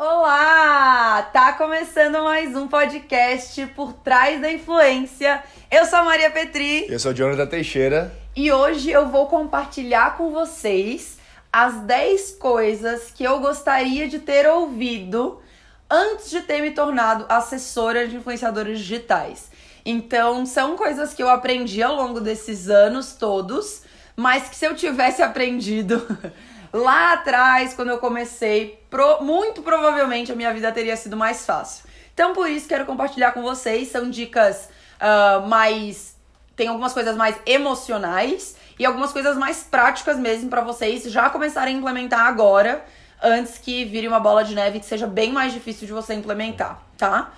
[0.00, 1.22] Olá!
[1.32, 5.42] Tá começando mais um podcast por trás da influência.
[5.68, 6.86] Eu sou a Maria Petri.
[6.88, 8.12] Eu sou o Jonathan Teixeira.
[8.36, 11.18] E hoje eu vou compartilhar com vocês
[11.52, 15.42] as 10 coisas que eu gostaria de ter ouvido
[15.90, 19.50] antes de ter me tornado assessora de influenciadores digitais.
[19.84, 23.82] Então, são coisas que eu aprendi ao longo desses anos todos,
[24.14, 26.06] mas que se eu tivesse aprendido
[26.72, 31.84] lá atrás, quando eu comecei, pro, muito provavelmente a minha vida teria sido mais fácil.
[32.12, 33.88] Então, por isso, quero compartilhar com vocês.
[33.88, 34.68] São dicas
[35.00, 36.16] uh, mais.
[36.56, 41.74] Tem algumas coisas mais emocionais e algumas coisas mais práticas mesmo para vocês já começarem
[41.74, 42.84] a implementar agora,
[43.22, 46.80] antes que vire uma bola de neve que seja bem mais difícil de você implementar,
[46.96, 47.32] tá?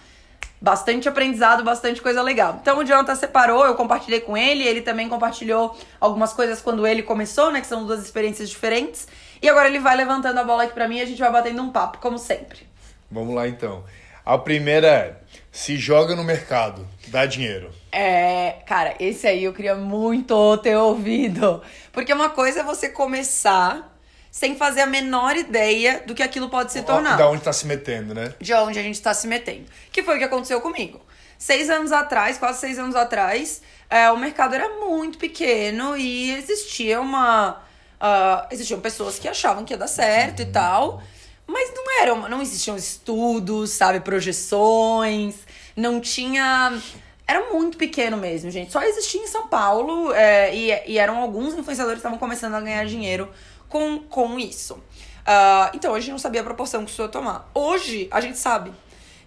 [0.61, 2.59] Bastante aprendizado, bastante coisa legal.
[2.61, 7.03] Então o Jonathan separou, eu compartilhei com ele, ele também compartilhou algumas coisas quando ele
[7.03, 9.09] começou, né, que são duas experiências diferentes.
[9.41, 11.63] E agora ele vai levantando a bola aqui para mim e a gente vai batendo
[11.63, 12.69] um papo, como sempre.
[13.11, 13.85] Vamos lá então.
[14.25, 15.17] A primeira é:
[15.51, 17.71] se joga no mercado, dá dinheiro.
[17.91, 21.63] É, cara, esse aí eu queria muito ter ouvido.
[21.91, 23.90] Porque uma coisa é você começar
[24.31, 27.17] sem fazer a menor ideia do que aquilo pode se tornar.
[27.17, 28.33] Da onde tá se metendo, né?
[28.41, 29.67] De onde a gente tá se metendo.
[29.91, 31.01] Que foi o que aconteceu comigo.
[31.37, 37.01] Seis anos atrás, quase seis anos atrás, é, o mercado era muito pequeno e existia
[37.01, 37.63] uma.
[38.01, 40.49] Uh, existiam pessoas que achavam que ia dar certo uhum.
[40.49, 41.03] e tal.
[41.47, 45.35] Mas não eram, não existiam estudos, sabe, projeções,
[45.75, 46.81] não tinha.
[47.27, 48.71] Era muito pequeno mesmo, gente.
[48.71, 52.61] Só existia em São Paulo é, e, e eram alguns influenciadores que estavam começando a
[52.61, 53.29] ganhar dinheiro
[53.71, 54.75] com, com isso.
[54.75, 57.49] Uh, então, a gente não sabia a proporção que isso ia tomar.
[57.55, 58.73] Hoje, a gente sabe.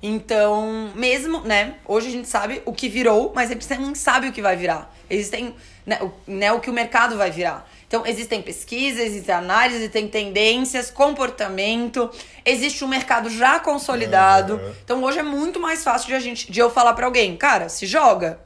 [0.01, 1.75] Então, mesmo, né?
[1.85, 4.57] Hoje a gente sabe o que virou, mas a gente não sabe o que vai
[4.57, 4.93] virar.
[5.09, 5.55] Existem,
[5.85, 7.65] né, o, né, o que o mercado vai virar.
[7.87, 12.09] Então, existem pesquisas, existem análises, existem tendências, comportamento,
[12.43, 14.59] existe um mercado já consolidado.
[14.59, 14.73] É.
[14.83, 17.69] Então, hoje é muito mais fácil de, a gente, de eu falar para alguém, cara,
[17.69, 18.41] se joga,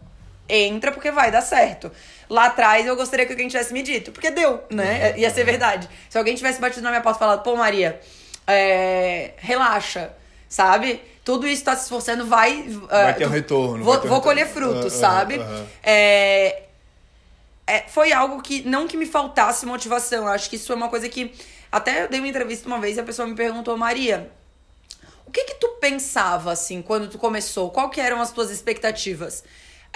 [0.48, 1.92] entra porque vai dar certo
[2.30, 4.12] lá atrás eu gostaria que alguém tivesse me dito.
[4.12, 5.12] Porque deu, né?
[5.12, 5.18] Uhum.
[5.18, 5.90] Ia ser verdade.
[6.10, 8.00] Se alguém tivesse batido na minha porta e falado, pô, Maria,
[8.46, 10.12] é, relaxa,
[10.48, 11.02] sabe?
[11.24, 12.62] Tudo isso tá se esforçando, vai.
[12.62, 13.84] Uh, vai ter um retorno.
[13.84, 15.38] Vou, ter vou colher frutos, uh, sabe?
[15.38, 16.64] Uh, é,
[17.68, 18.62] é, foi algo que.
[18.66, 20.26] Não que me faltasse motivação.
[20.26, 21.34] Acho que isso é uma coisa que.
[21.70, 24.32] Até eu dei uma entrevista uma vez e a pessoa me perguntou, Maria,
[25.26, 27.70] o que que tu pensava, assim, quando tu começou?
[27.72, 29.44] Qual que eram as tuas expectativas?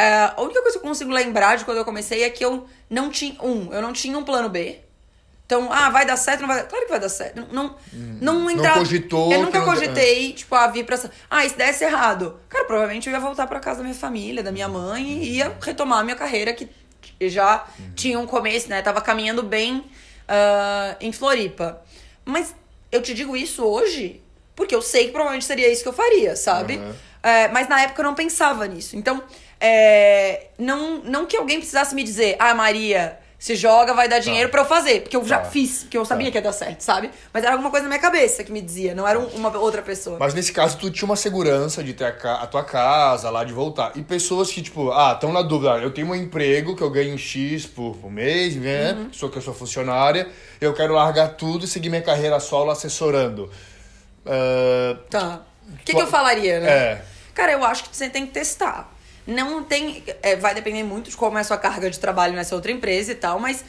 [0.02, 2.68] Uh, a única coisa que eu consigo lembrar de quando eu comecei é que eu
[2.90, 3.36] não tinha.
[3.42, 4.80] Um, eu não tinha um plano B.
[5.46, 6.64] Então, ah, vai dar certo, não vai dar.
[6.64, 7.46] Claro que vai dar certo.
[7.52, 8.78] Não, hum, não entrava.
[8.78, 9.32] Não cogitou.
[9.34, 10.36] Eu nunca cogitei, não...
[10.36, 10.98] tipo, a vir pra.
[11.30, 12.40] Ah, se desse errado.
[12.48, 15.56] Cara, provavelmente eu ia voltar pra casa da minha família, da minha mãe, e ia
[15.62, 16.70] retomar a minha carreira, que
[17.22, 17.92] já uhum.
[17.96, 18.82] tinha um começo, né?
[18.82, 21.82] Tava caminhando bem uh, em Floripa.
[22.24, 22.56] Mas
[22.92, 24.22] eu te digo isso hoje
[24.56, 26.78] porque eu sei que provavelmente seria isso que eu faria, sabe?
[26.78, 26.94] Uhum.
[27.24, 28.96] É, mas na época eu não pensava nisso.
[28.96, 29.24] Então,
[29.62, 34.22] é, não, não que alguém precisasse me dizer, ah, Maria, se joga, vai dar tá.
[34.22, 34.52] dinheiro tá.
[34.52, 35.02] para eu fazer.
[35.02, 35.50] Porque eu já tá.
[35.50, 36.32] fiz, porque eu sabia tá.
[36.32, 37.12] que ia dar certo, sabe?
[37.32, 40.18] Mas era alguma coisa na minha cabeça que me dizia, não era uma outra pessoa.
[40.20, 43.54] Mas nesse caso, tu tinha uma segurança de ter a, a tua casa lá, de
[43.54, 43.94] voltar.
[43.96, 47.18] E pessoas que, tipo, ah, estão na dúvida, eu tenho um emprego que eu ganho
[47.18, 48.94] X por, por mês, né?
[48.94, 49.14] Uhum.
[49.14, 50.28] Sou que eu sou funcionária,
[50.60, 53.50] eu quero largar tudo e seguir minha carreira solo assessorando.
[54.24, 55.42] Uh, tá.
[55.68, 56.70] O que, que eu falaria, né?
[56.70, 57.02] É.
[57.34, 58.92] Cara, eu acho que você tem que testar.
[59.32, 60.04] Não tem.
[60.22, 63.12] É, vai depender muito de como é a sua carga de trabalho nessa outra empresa
[63.12, 63.64] e tal, mas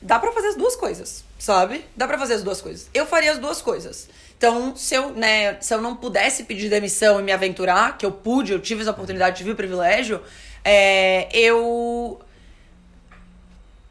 [0.00, 1.84] dá para fazer as duas coisas, sabe?
[1.96, 2.88] Dá para fazer as duas coisas.
[2.92, 4.08] Eu faria as duas coisas.
[4.36, 8.12] Então, se eu, né, se eu não pudesse pedir demissão e me aventurar, que eu
[8.12, 10.22] pude, eu tive essa oportunidade, tive o privilégio,
[10.64, 12.20] é, eu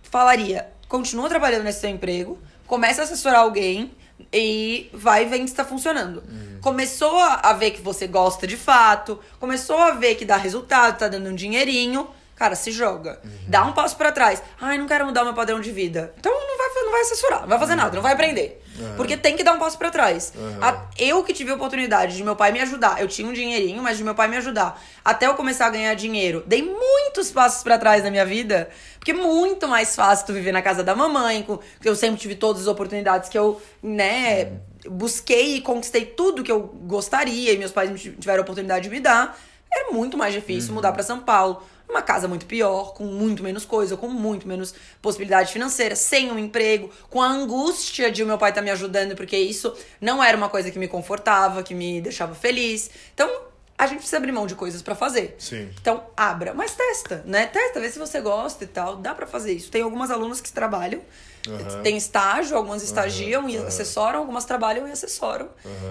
[0.03, 3.91] falaria: continua trabalhando nesse seu emprego, começa a assessorar alguém,
[4.34, 6.24] e vai vendo se tá funcionando.
[6.28, 6.59] Uhum.
[6.62, 11.07] Começou a ver que você gosta de fato, começou a ver que dá resultado, tá
[11.07, 13.19] dando um dinheirinho, cara, se joga.
[13.24, 13.31] Uhum.
[13.47, 14.41] Dá um passo para trás.
[14.59, 16.13] Ai, não quero mudar meu padrão de vida.
[16.18, 18.59] Então não vai, não vai assessorar, não vai fazer nada, não vai aprender.
[18.79, 18.95] Uhum.
[18.95, 20.31] Porque tem que dar um passo para trás.
[20.62, 23.81] A, eu que tive a oportunidade de meu pai me ajudar, eu tinha um dinheirinho,
[23.84, 27.61] mas de meu pai me ajudar, até eu começar a ganhar dinheiro, dei muitos passos
[27.64, 30.96] para trás na minha vida, porque é muito mais fácil tu viver na casa da
[30.96, 34.53] mamãe, com, eu sempre tive todas as oportunidades que eu, né,
[34.87, 38.99] busquei e conquistei tudo que eu gostaria e meus pais tiveram a oportunidade de me
[38.99, 39.37] dar.
[39.72, 40.76] Era muito mais difícil uhum.
[40.76, 44.74] mudar para São Paulo uma casa muito pior, com muito menos coisa, com muito menos
[45.02, 48.72] possibilidade financeira, sem um emprego, com a angústia de o meu pai estar tá me
[48.72, 52.90] ajudando, porque isso não era uma coisa que me confortava, que me deixava feliz.
[53.14, 53.30] Então,
[53.78, 55.36] a gente precisa abrir mão de coisas pra fazer.
[55.40, 55.70] Sim.
[55.82, 57.47] Então, abra, mas testa, né?
[57.47, 58.97] Testa, vê se você gosta e tal.
[58.97, 59.72] Dá pra fazer isso.
[59.72, 61.02] Tem algumas alunas que trabalham,
[61.47, 61.82] Aham.
[61.82, 63.68] tem estágio, algumas estagiam e aham.
[63.68, 65.50] assessoram, algumas trabalham e assessoram.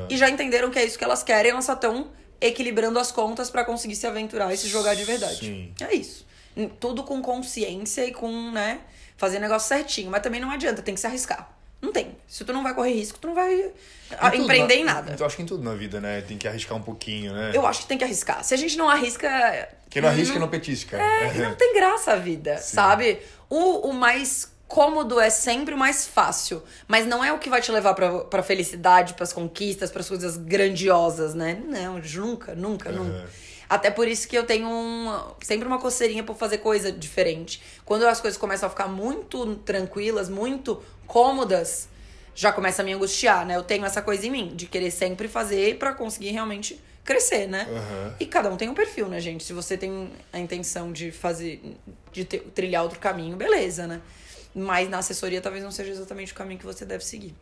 [0.09, 2.09] E já entenderam que é isso que elas querem, elas só estão
[2.41, 5.41] equilibrando as contas pra conseguir se aventurar e se jogar de verdade.
[5.41, 5.73] Sim.
[5.81, 6.27] É isso.
[6.57, 8.81] Em- Tudo com consciência e com, né,
[9.17, 10.11] fazer negócio certinho.
[10.11, 11.51] Mas também não adianta, tem que se arriscar.
[11.81, 12.17] Não tem.
[12.27, 13.71] Se tu não vai correr risco, tu não vai
[14.19, 14.81] ah, tudo, empreender né?
[14.81, 15.17] em nada.
[15.17, 16.21] Eu acho que em tudo na vida, né?
[16.23, 17.53] Tem que arriscar um pouquinho, né?
[17.55, 18.43] Eu acho que tem que arriscar.
[18.43, 19.29] Se a gente não arrisca.
[19.89, 20.97] Quem não arrisca não petisca.
[20.97, 23.21] É, não tem graça a vida, sabe?
[23.49, 26.63] O, o mais cômodo é sempre o mais fácil.
[26.87, 30.37] Mas não é o que vai te levar pra, pra felicidade, pras conquistas, pras coisas
[30.37, 31.61] grandiosas, né?
[31.67, 33.29] Não, nunca, nunca, nunca.
[33.69, 37.61] Até por isso que eu tenho um, sempre uma coceirinha por fazer coisa diferente.
[37.85, 41.89] Quando as coisas começam a ficar muito tranquilas, muito cômodas,
[42.35, 43.57] já começa a me angustiar, né?
[43.57, 47.67] Eu tenho essa coisa em mim, de querer sempre fazer pra conseguir realmente crescer, né?
[47.71, 48.15] Aham.
[48.21, 49.43] E cada um tem um perfil, né, gente?
[49.45, 51.61] Se você tem a intenção de fazer,
[52.13, 54.01] de ter- trilhar outro caminho, beleza, né?
[54.55, 57.35] Mas na assessoria talvez não seja exatamente o caminho que você deve seguir.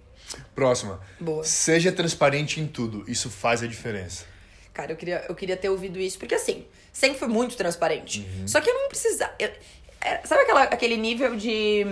[0.55, 1.01] Próxima.
[1.21, 1.45] Boa.
[1.45, 3.05] Seja transparente em tudo.
[3.09, 4.25] Isso faz a diferença.
[4.73, 8.21] Cara, eu queria, eu queria ter ouvido isso, porque assim, sempre fui muito transparente.
[8.21, 8.49] Uhum.
[8.49, 9.33] Só que eu não precisava.
[9.39, 11.87] é, sabe aquela, aquele nível de.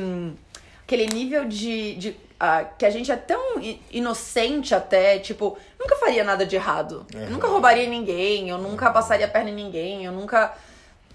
[0.83, 1.95] Aquele nível de.
[1.95, 3.59] de ah, que a gente é tão
[3.91, 7.07] inocente até, tipo, nunca faria nada de errado.
[7.15, 10.55] Eu nunca roubaria ninguém, eu nunca passaria a perna em ninguém, eu nunca.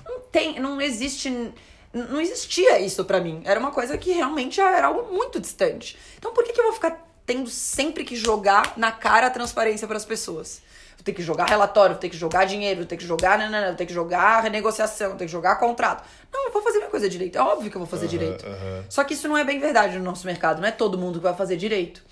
[0.03, 0.59] Não tem.
[0.59, 1.51] Não existe.
[1.93, 3.41] Não existia isso pra mim.
[3.45, 5.97] Era uma coisa que realmente já era algo muito distante.
[6.17, 9.87] Então por que, que eu vou ficar tendo sempre que jogar na cara a transparência
[9.87, 10.61] pras pessoas?
[10.95, 13.67] Vou ter que jogar relatório, vou ter que jogar dinheiro, vou ter que jogar nanana,
[13.67, 16.03] vou ter que jogar renegociação, vou ter que jogar contrato.
[16.31, 17.37] Não, eu vou fazer minha coisa direito.
[17.37, 18.45] É óbvio que eu vou fazer direito.
[18.45, 18.83] aham.
[18.89, 21.23] Só que isso não é bem verdade no nosso mercado, não é todo mundo que
[21.23, 22.03] vai fazer direito.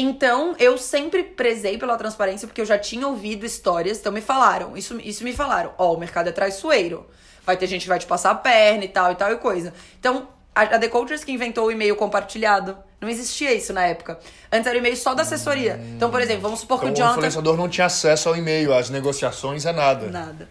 [0.00, 4.76] Então, eu sempre prezei pela transparência, porque eu já tinha ouvido histórias, então me falaram,
[4.76, 7.04] isso, isso me falaram, ó, o mercado é traiçoeiro,
[7.44, 9.74] vai ter gente que vai te passar a perna e tal, e tal, e coisa.
[9.98, 14.20] Então, a, a The Cultures que inventou o e-mail compartilhado, não existia isso na época.
[14.52, 15.80] Antes era o e-mail só da assessoria.
[15.96, 17.18] Então, por exemplo, vamos supor que Então, o o Jonathan...
[17.18, 20.06] influenciador não tinha acesso ao e-mail, às negociações, a nada.
[20.06, 20.48] Nada.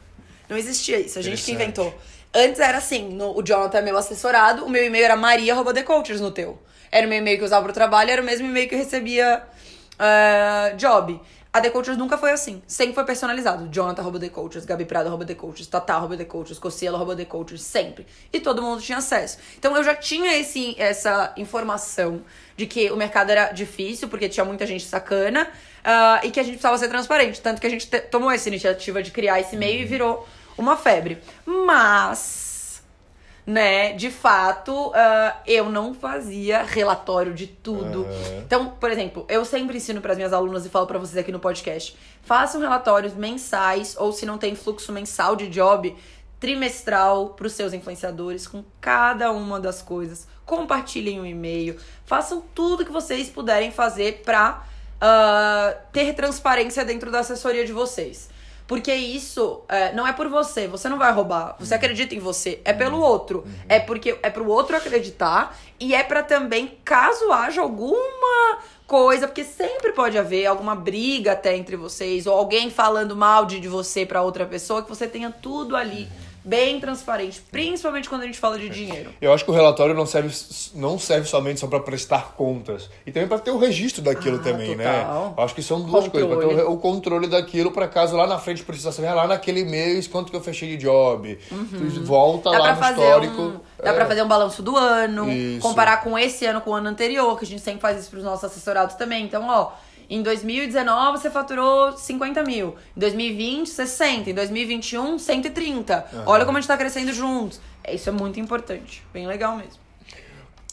[0.50, 1.93] Não existia isso, a gente que inventou.
[2.33, 6.31] Antes era assim, no- o Jonathan é meu assessorado, o meu e-mail era maria.thecoaches no
[6.31, 6.57] teu.
[6.92, 8.80] Era o meu e-mail que eu usava pro trabalho, era o mesmo e-mail que eu
[8.80, 9.44] recebia
[10.00, 11.19] ah, job.
[11.51, 12.62] A The Coaches nunca foi assim.
[12.68, 13.68] Sempre foi personalizado.
[13.72, 18.06] Jonathan.thecoaches, Gabi Prado.thecoaches, Tata.thecoaches, Cossielo.thecoaches, sempre.
[18.31, 19.39] E todo mundo tinha acesso.
[19.57, 22.22] Então eu já tinha esse, essa informação
[22.56, 25.48] de que o mercado era difícil, porque tinha muita gente sacana,
[25.84, 27.42] ah, e que a gente precisava ser transparente.
[27.42, 30.78] Tanto que a gente te- tomou essa iniciativa de criar esse meio e virou uma
[30.78, 31.18] febre.
[31.44, 32.46] Mas
[33.47, 33.94] né?
[33.94, 38.01] De fato, ah, eu não fazia relatório de tudo.
[38.01, 38.44] Aham.
[38.45, 41.31] Então, por exemplo, eu sempre ensino para as minhas alunas e falo para vocês aqui
[41.31, 45.95] no podcast: façam relatórios mensais ou se não tem fluxo mensal de job,
[46.41, 50.27] trimestral para os seus influenciadores com cada uma das coisas.
[50.45, 54.65] Compartilhem o e-mail, façam tudo que vocês puderem fazer para
[55.93, 58.29] ter transparência dentro da assessoria de vocês.
[58.67, 61.55] Porque isso é, não é por você, você não vai roubar.
[61.57, 63.47] Você acredita em você, é pelo outro.
[63.69, 69.43] É porque é pro outro acreditar e é pra também, caso haja alguma coisa, porque
[69.43, 74.05] sempre pode haver alguma briga até entre vocês, ou alguém falando mal de, de você
[74.05, 76.07] pra outra pessoa, que você tenha tudo ali
[76.47, 79.09] bem transparente, principalmente quando a gente fala de dinheiro.
[79.19, 80.33] Eu acho que o relatório não serve,
[80.75, 82.89] não serve somente só para prestar contas.
[83.05, 85.25] E também para ter o registro daquilo Ah, também, total.
[85.29, 85.33] né?
[85.38, 86.25] Eu acho que são duas Controle.
[86.27, 86.45] coisas.
[86.53, 89.65] Para ter o, controle daquilo, para caso lá na frente precisar saber, ah, lá naquele
[89.65, 91.38] mês, quanto que eu fechei de job.
[91.50, 93.41] Tu volta Dá lá no histórico.
[93.41, 93.93] um, dá É.
[93.93, 95.60] pra fazer um balanço do ano, Isso.
[95.62, 98.24] comparar com esse ano com o ano anterior, que a gente sempre faz isso pros
[98.24, 99.25] nossos assessorados também.
[99.25, 99.72] Então, ó,
[100.09, 106.23] em 2019 você faturou 50 mil, em 2020 60, em 2021 130.
[106.25, 107.59] Olha como a gente tá crescendo juntos.
[107.83, 109.87] É, Isso é muito importante, bem legal mesmo.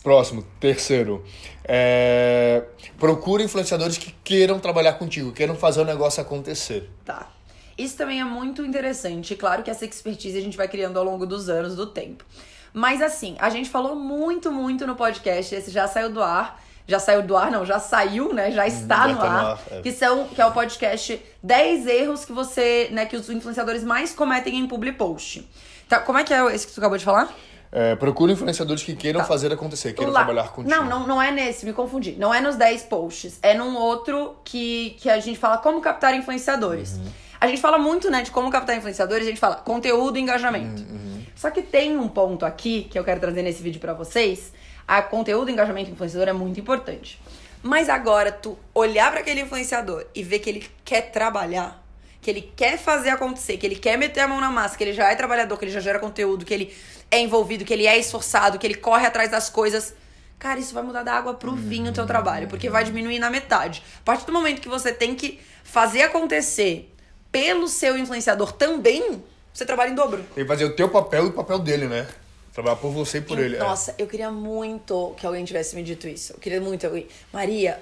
[0.02, 1.24] Próximo, terceiro.
[1.64, 2.64] É...
[2.98, 6.90] Procure influenciadores que queiram trabalhar contigo, queiram fazer o negócio acontecer.
[7.04, 7.30] Tá.
[7.76, 9.34] Isso também é muito interessante.
[9.34, 12.24] Claro que essa expertise a gente vai criando ao longo dos anos, do tempo.
[12.72, 15.54] Mas assim, a gente falou muito, muito no podcast.
[15.54, 16.62] Esse já saiu do ar.
[16.86, 18.50] Já saiu do ar, não, já saiu, né?
[18.50, 19.44] Já está já no tá no ar.
[19.52, 19.80] ar, é.
[19.82, 24.12] Que são, que é o podcast 10 erros que você, né, que os influenciadores mais
[24.12, 25.48] cometem em public post.
[25.88, 27.32] Tá, como é que é esse que tu acabou de falar?
[27.72, 29.26] É, procure influenciadores que queiram Tá.
[29.26, 30.70] fazer acontecer, queiram Lá- trabalhar contigo.
[30.74, 32.12] Não, não, não é nesse, me confundi.
[32.18, 33.38] Não é nos 10 posts.
[33.42, 36.92] É num outro que, que a gente fala como captar influenciadores.
[36.98, 37.06] Uhum.
[37.40, 40.82] A gente fala muito, né, de como captar influenciadores, a gente fala conteúdo e engajamento.
[40.82, 44.52] Uhum, Só que tem um ponto aqui que eu quero trazer nesse vídeo pra vocês.
[44.86, 47.20] A conteúdo, engajamento influenciador é muito importante.
[47.62, 51.82] Mas agora, tu olhar pra aquele influenciador e ver que ele quer trabalhar,
[52.20, 54.92] que ele quer fazer acontecer, que ele quer meter a mão na massa, que ele
[54.92, 56.76] já é trabalhador, que ele já gera conteúdo, que ele
[57.10, 59.94] é envolvido, que ele é esforçado, que ele corre atrás das coisas.
[60.38, 63.30] Cara, isso vai mudar da água pro vinho o teu trabalho, porque vai diminuir na
[63.30, 63.82] metade.
[64.00, 66.94] A partir do momento que você tem que fazer acontecer
[67.32, 69.22] pelo seu influenciador também,
[69.52, 70.22] você trabalha em dobro.
[70.34, 72.06] Tem que fazer o teu papel e o papel dele, né?
[72.54, 73.56] Trabalhar por você e por ele.
[73.56, 73.58] é.
[73.58, 76.32] Nossa, eu queria muito que alguém tivesse me dito isso.
[76.32, 77.06] Eu queria muito alguém.
[77.32, 77.80] Maria,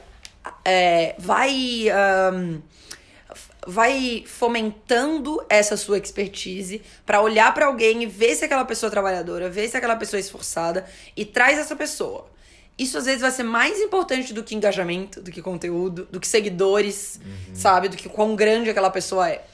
[0.64, 1.88] é, vai.
[1.91, 2.61] ahn,
[3.67, 8.91] vai fomentando essa sua expertise pra olhar pra alguém e ver se aquela pessoa é
[8.91, 10.85] trabalhadora, ver se aquela pessoa é esforçada
[11.17, 12.26] e traz essa pessoa.
[12.79, 16.26] Isso às vezes vai ser mais importante do que engajamento, do que conteúdo, do que
[16.26, 17.21] seguidores,
[17.55, 17.88] sabe?
[17.88, 19.45] Do que quão grande aquela pessoa é.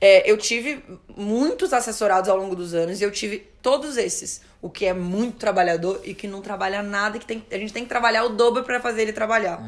[0.00, 0.82] É, eu tive
[1.16, 4.40] muitos assessorados ao longo dos anos e eu tive todos esses.
[4.62, 7.82] O que é muito trabalhador e que não trabalha nada, que tem, a gente tem
[7.82, 9.60] que trabalhar o dobro pra fazer ele trabalhar.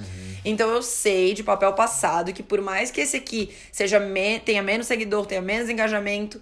[0.44, 4.62] Então eu sei de papel passado que por mais que esse aqui seja me- tenha
[4.62, 6.40] menos seguidor, tenha menos engajamento,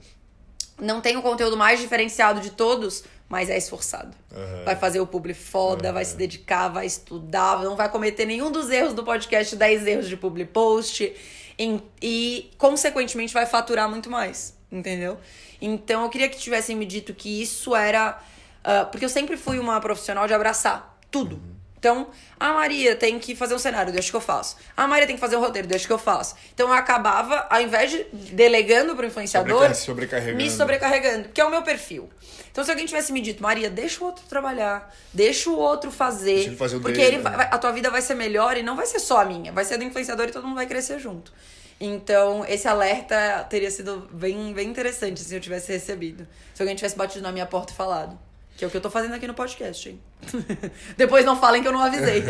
[0.78, 4.14] não tem o conteúdo mais diferenciado de todos, mas é esforçado.
[4.32, 4.64] Uhum.
[4.64, 8.70] Vai fazer o publi foda, vai se dedicar, vai estudar, não vai cometer nenhum dos
[8.70, 11.12] erros do podcast, 10 erros de publi post.
[11.58, 14.56] Em- e, consequentemente, vai faturar muito mais.
[14.70, 15.18] Entendeu?
[15.60, 18.20] Então eu queria que tivessem me dito que isso era.
[18.62, 21.40] ah, porque eu sempre fui uma profissional de abraçar tudo.
[21.78, 22.08] Então,
[22.40, 24.56] a Maria tem que fazer um cenário, deixa que eu faço.
[24.76, 26.34] A Maria tem que fazer um roteiro, deixa que eu faço.
[26.52, 30.36] Então eu acabava, ao invés de delegando pro influenciador, Sobrecar- sobrecarregando.
[30.36, 32.10] me sobrecarregando, que é o meu perfil.
[32.50, 36.34] Então, se alguém tivesse me dito, Maria, deixa o outro trabalhar, deixa o outro fazer.
[36.34, 37.22] Deixa ele fazer o porque dele, ele né?
[37.22, 39.52] vai- vai- a tua vida vai ser melhor e não vai ser só a minha,
[39.52, 41.32] vai ser do influenciador e todo mundo vai crescer junto.
[41.80, 46.26] Então, esse alerta teria sido bem, bem interessante se eu tivesse recebido.
[46.52, 48.18] Se alguém tivesse batido na minha porta e falado.
[48.58, 50.00] Que é o que eu tô fazendo aqui no podcast, hein?
[50.98, 52.24] Depois não falem que eu não avisei.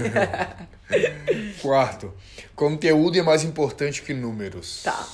[1.62, 2.12] Quarto,
[2.54, 4.82] conteúdo é mais importante que números.
[4.82, 5.08] Tá.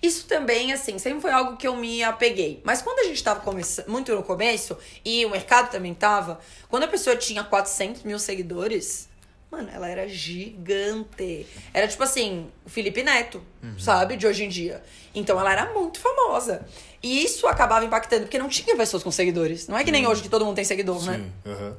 [0.00, 2.62] Isso também, assim, sempre foi algo que eu me apeguei.
[2.64, 6.84] Mas quando a gente tava começando, muito no começo, e o mercado também tava, quando
[6.84, 9.08] a pessoa tinha 400 mil seguidores,
[9.50, 11.48] mano, ela era gigante.
[11.74, 13.42] Era tipo assim, o Felipe Neto,
[13.76, 14.16] sabe?
[14.16, 14.82] De hoje em dia.
[15.12, 16.64] Então ela era muito famosa.
[17.02, 19.68] E isso acabava impactando, porque não tinha pessoas com seguidores.
[19.68, 21.14] Não é que nem hoje que todo mundo tem seguidor, né?
[21.14, 21.50] Sim.
[21.50, 21.76] aham.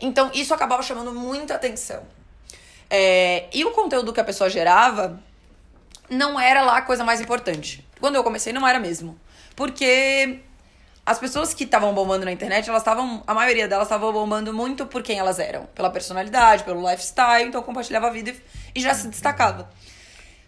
[0.00, 2.02] Então, isso acabava chamando muita atenção.
[2.90, 5.20] É, e o conteúdo que a pessoa gerava
[6.08, 7.86] não era lá a coisa mais importante.
[8.00, 9.18] Quando eu comecei, não era mesmo.
[9.54, 10.40] Porque
[11.04, 13.22] as pessoas que estavam bombando na internet, elas estavam.
[13.26, 15.66] A maioria delas estavam bombando muito por quem elas eram.
[15.66, 18.42] Pela personalidade, pelo lifestyle, então compartilhava a vida e,
[18.74, 19.70] e já se destacava.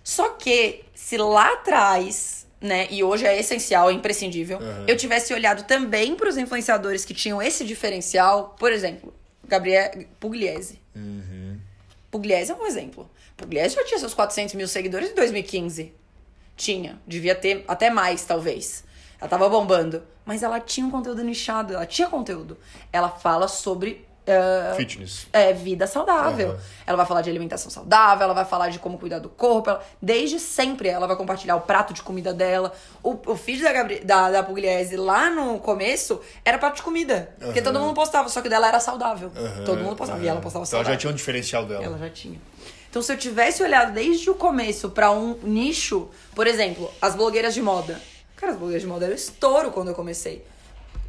[0.02, 4.84] Só que, se lá atrás, né, e hoje é essencial, é imprescindível, Uhum.
[4.88, 9.14] eu tivesse olhado também para os influenciadores que tinham esse diferencial, por exemplo,
[9.46, 10.80] Gabriel Pugliese.
[12.10, 13.08] Pugliese é um exemplo.
[13.36, 15.92] Pugliese já tinha seus 400 mil seguidores em 2015.
[16.56, 16.98] Tinha.
[17.06, 18.82] Devia ter até mais, talvez.
[19.20, 20.02] Ela tava bombando.
[20.24, 21.74] Mas ela tinha um conteúdo nichado.
[21.74, 22.58] Ela tinha conteúdo.
[22.92, 25.26] Ela fala sobre ah, Fitness.
[25.32, 26.50] é, vida saudável.
[26.50, 26.58] Aham.
[26.86, 29.70] Ela vai falar de alimentação saudável, ela vai falar de como cuidar do corpo.
[29.70, 32.72] ela- desde sempre ela vai compartilhar o prato de comida dela.
[33.02, 37.34] O, o feed da, Gabri, da, da Pugliese lá no começo era prato de comida.
[37.38, 37.64] Porque Aham.
[37.72, 39.30] todo mundo postava, só que dela era saudável.
[39.36, 40.22] Aham, Todo mundo postava.
[40.22, 40.92] E ela postava Então ela saudável.
[40.94, 41.84] já tinha um diferencial dela.
[41.84, 42.40] Ela já tinha.
[42.90, 47.52] Então, se eu tivesse olhado desde o começo pra um nicho, por exemplo, as blogueiras
[47.52, 48.00] de moda.
[48.34, 50.42] Cara, as blogueiras de moda eram estouro quando eu comecei.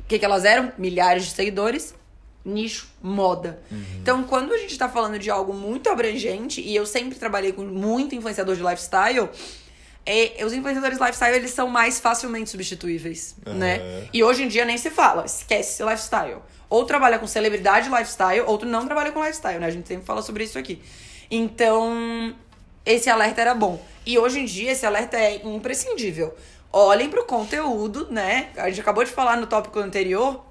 [0.01, 0.73] O que, que elas eram?
[0.77, 1.95] Milhares de seguidores,
[2.43, 3.61] nicho, moda.
[4.01, 7.63] Então, quando a gente tá falando de algo muito abrangente, e eu sempre trabalhei com
[7.63, 9.29] muito influenciador de lifestyle,
[10.05, 14.07] é, os influenciadores lifestyle, eles são mais facilmente substituíveis, né?
[14.13, 16.37] E hoje em dia nem se fala, esquece lifestyle.
[16.69, 19.67] Ou trabalha com celebridade lifestyle, outro não trabalha com lifestyle, né?
[19.67, 20.81] A gente sempre fala sobre isso aqui.
[21.29, 22.33] Então,
[22.85, 23.83] esse alerta era bom.
[24.05, 26.33] E hoje em dia, esse alerta é imprescindível.
[26.71, 28.49] Olhem pro conteúdo, né?
[28.55, 30.43] A gente acabou de falar no tópico anterior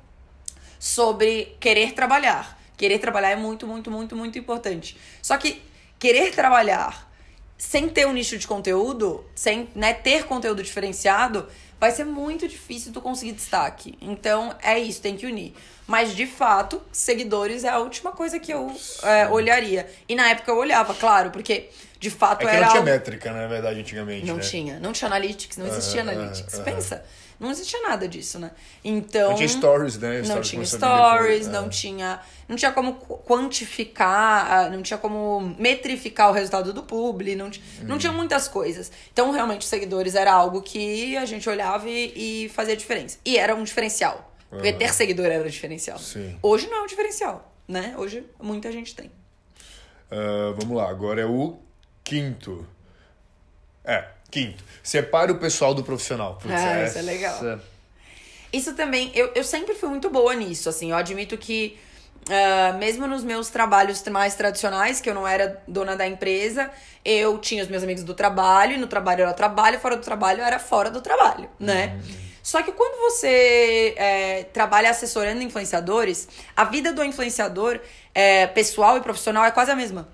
[0.78, 2.58] sobre querer trabalhar.
[2.76, 4.96] Querer trabalhar é muito, muito, muito, muito importante.
[5.20, 5.62] Só que
[5.98, 7.08] querer trabalhar
[7.56, 11.48] sem ter um nicho de conteúdo, sem né, ter conteúdo diferenciado,
[11.80, 13.98] vai ser muito difícil tu conseguir destaque.
[14.00, 15.54] Então, é isso, tem que unir.
[15.86, 18.70] Mas, de fato, seguidores é a última coisa que eu
[19.02, 19.90] é, olharia.
[20.08, 21.68] E na época eu olhava, claro, porque
[21.98, 22.60] de fato É que era.
[22.60, 24.26] não tinha algo- métrica, na verdade, antigamente.
[24.26, 24.42] Não né?
[24.42, 24.78] tinha.
[24.78, 26.58] Não tinha analytics, não existia analytics.
[26.60, 27.04] Pensa.
[27.40, 28.50] Não existia nada disso, né?
[28.84, 29.28] Então.
[29.30, 30.18] Não tinha stories, né?
[30.18, 31.50] Não Stories tinha vir depois, stories, é.
[31.50, 32.20] não tinha.
[32.48, 37.48] Não tinha como qu- quantificar, ah, não tinha como metrificar o resultado do publi, não,
[37.50, 37.98] ti- não Uhum.
[37.98, 38.90] tinha muitas coisas.
[39.12, 43.18] Então, realmente, os seguidores era algo que a gente olhava e, e fazia diferença.
[43.24, 44.32] E era um diferencial.
[44.50, 44.78] Porque Aham.
[44.78, 45.98] ter seguidor era um diferencial.
[45.98, 46.38] Sim.
[46.42, 47.94] Hoje não é um diferencial, né?
[47.98, 49.10] Hoje muita gente tem.
[50.10, 51.58] Ah, vamos lá, agora é o
[52.02, 52.66] quinto.
[53.84, 56.34] É, Quinto, separe o pessoal do profissional.
[56.34, 57.60] Putz, Ah, isso é legal.
[58.52, 60.90] Isso também, eu, eu sempre fui muito boa nisso, assim.
[60.90, 61.78] Eu admito que,
[62.30, 66.70] ah, mesmo nos meus trabalhos mais tradicionais, que eu não era dona da empresa,
[67.04, 70.42] eu tinha os meus amigos do trabalho, e no trabalho era trabalho, fora do trabalho
[70.42, 71.98] era fora do trabalho, né?
[72.42, 77.78] Só que quando você é, trabalha assessorando influenciadores, a vida do influenciador,
[78.14, 80.08] é, pessoal e profissional, é quase a mesma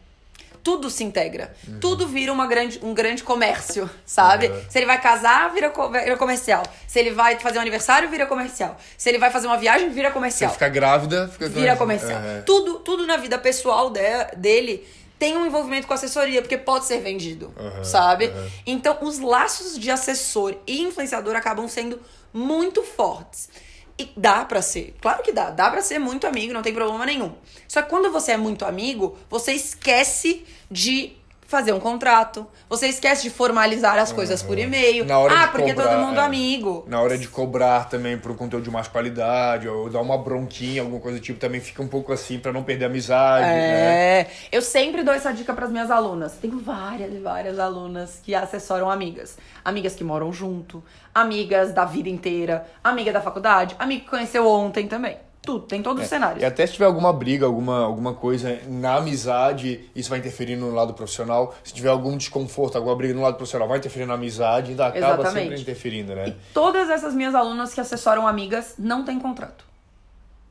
[0.65, 1.55] tudo se integra.
[1.81, 4.49] Tudo vira uma grande, um grande comércio, sabe?
[4.49, 4.63] Uhum.
[4.71, 6.63] Se ele vai casar, vira, co- vira comercial.
[6.89, 8.77] Se ele vai fazer um aniversário, vira comercial.
[8.97, 10.51] Se ele vai fazer uma viagem, vira comercial.
[10.51, 12.19] fica grávida, fica Vira comercial.
[12.21, 12.41] É.
[12.41, 14.01] Tudo, tudo na vida pessoal de-
[14.39, 18.27] dele tem um envolvimento com assessoria, porque pode ser vendido, Uhum, sabe?
[18.29, 18.51] uhum.
[18.67, 22.01] Então, os laços de assessor e influenciador acabam sendo
[22.33, 23.49] muito fortes.
[23.97, 27.07] E dá pra ser, claro que dá, dá pra ser muito amigo, não tem problema
[27.07, 27.33] nenhum.
[27.69, 31.13] Só que quando você é muito amigo, você esquece de
[31.55, 35.05] fazer um contrato, você esquece de formalizar as coisas por e-mail.
[35.05, 36.23] Na hora ah, de porque cobrar, todo mundo é.
[36.23, 36.85] é amigo.
[36.89, 40.83] Na hora de cobrar também por um conteúdo de mais qualidade, ou dar uma bronquinha,
[40.83, 44.21] alguma coisa do tipo, também fica um pouco assim pra não perder a amizade, né?
[44.21, 46.33] É, eu sempre dou essa dica para as minhas alunas.
[46.33, 49.39] Tenho várias e várias alunas que assessoram amigas.
[49.65, 50.83] Amigas que moram junto,
[51.15, 55.17] amigas da vida inteira, amiga da faculdade, amigo que conheceu ontem também.
[55.45, 56.43] Tudo, tem todos os cenários.
[56.43, 60.71] E até se tiver alguma briga, alguma, alguma coisa na amizade, isso vai interferir no
[60.73, 61.55] lado profissional.
[61.63, 65.15] Se tiver algum desconforto, alguma briga no lado profissional, vai interferir na amizade, ainda acaba
[65.15, 65.43] Exatamente.
[65.43, 66.29] sempre interferindo, né?
[66.29, 69.74] E todas essas minhas alunas que assessoram amigas não têm contrato.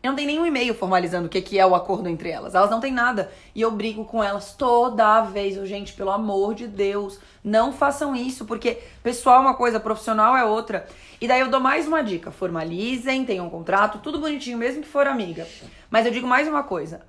[0.03, 2.53] Não tem nenhum e-mail formalizando o que, que é o acordo entre elas.
[2.53, 3.31] Elas não têm nada.
[3.55, 5.55] E eu brigo com elas toda vez.
[5.55, 10.35] Eu, gente, pelo amor de Deus, não façam isso, porque pessoal é uma coisa, profissional
[10.35, 10.85] é outra.
[11.21, 14.89] E daí eu dou mais uma dica: formalizem, tenham um contrato, tudo bonitinho, mesmo que
[14.89, 15.47] for amiga.
[15.89, 16.99] Mas eu digo mais uma coisa: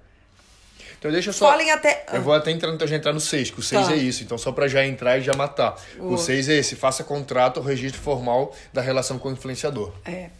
[0.96, 1.48] Então deixa eu só.
[1.48, 2.06] falem até.
[2.12, 3.92] Eu vou até entrar, então, já entrar no 6, que o 6 Tá.
[3.92, 4.22] é isso.
[4.22, 5.74] Então, só pra já entrar e já matar.
[5.98, 9.92] O 6 é esse: faça contrato registro formal da relação com o influenciador.
[10.04, 10.30] É.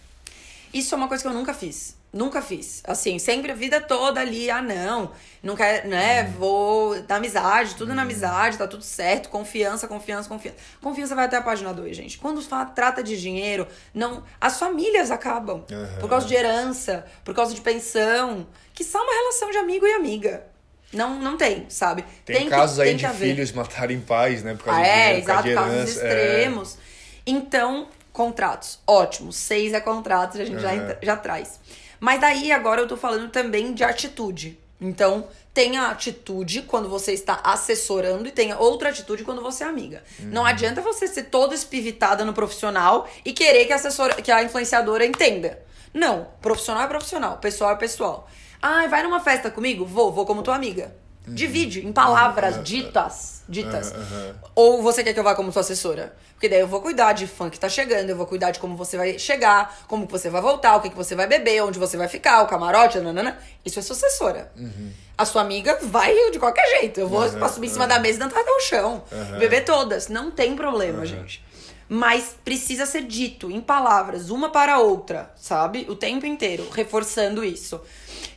[0.72, 1.96] Isso é uma coisa que eu nunca fiz.
[2.14, 2.80] Nunca fiz.
[2.86, 5.10] Assim, sempre a vida toda ali, ah, não.
[5.42, 6.22] Não quero, né?
[6.38, 9.28] Vou na amizade, tudo na amizade, tá tudo certo.
[9.28, 10.56] Confiança, confiança, confiança.
[10.80, 12.16] Confiança vai até a página 2, gente.
[12.18, 14.22] Quando fala, trata de dinheiro, não.
[14.40, 15.64] As famílias acabam.
[15.68, 15.98] Aham.
[15.98, 18.46] Por causa de herança, por causa de pensão.
[18.72, 20.46] Que são uma relação de amigo e amiga.
[20.92, 22.04] Não, não tem, sabe?
[22.24, 24.54] Tem, que- casos aí tem de que filhos matarem pais, né?
[24.54, 26.36] Por causa Ah, de é, exato, de casos herança, é.
[26.36, 26.78] extremos.
[27.26, 29.32] Então, contratos, ótimo.
[29.32, 30.76] Seis é contratos, a gente já, Uhum.
[30.76, 31.58] entra- já traz.
[32.04, 34.58] Mas daí agora eu tô falando também de atitude.
[34.78, 40.04] Então, tenha atitude quando você está assessorando e tenha outra atitude quando você é amiga.
[40.20, 40.26] Uhum.
[40.26, 44.42] Não adianta você ser toda espivitada no profissional e querer que a, assessora, que a
[44.42, 45.58] influenciadora entenda.
[45.94, 48.28] Não, profissional é profissional, pessoal é pessoal.
[48.60, 49.86] Ah, vai numa festa comigo?
[49.86, 50.94] Vou, vou como tua amiga.
[51.26, 53.92] Divide em palavras ditas, ditas.
[53.92, 54.34] Uhum, uhum.
[54.54, 56.14] Ou você quer que eu vá como sua assessora?
[56.34, 58.76] Porque daí eu vou cuidar de fã que tá chegando, eu vou cuidar de como
[58.76, 61.96] você vai chegar, como você vai voltar, o que, que você vai beber, onde você
[61.96, 63.38] vai ficar, o camarote, nanana.
[63.64, 64.52] Isso é sua assessora.
[65.16, 67.00] A sua amiga vai de qualquer jeito.
[67.00, 69.02] Eu vou Uhum, subir em cima da mesa e dançar até o chão.
[69.10, 69.38] Uhum.
[69.38, 70.08] Beber todas.
[70.08, 71.42] Não tem problema, gente.
[71.88, 75.86] Mas precisa ser dito em palavras, uma para a outra, sabe?
[75.88, 77.80] O tempo inteiro, reforçando isso.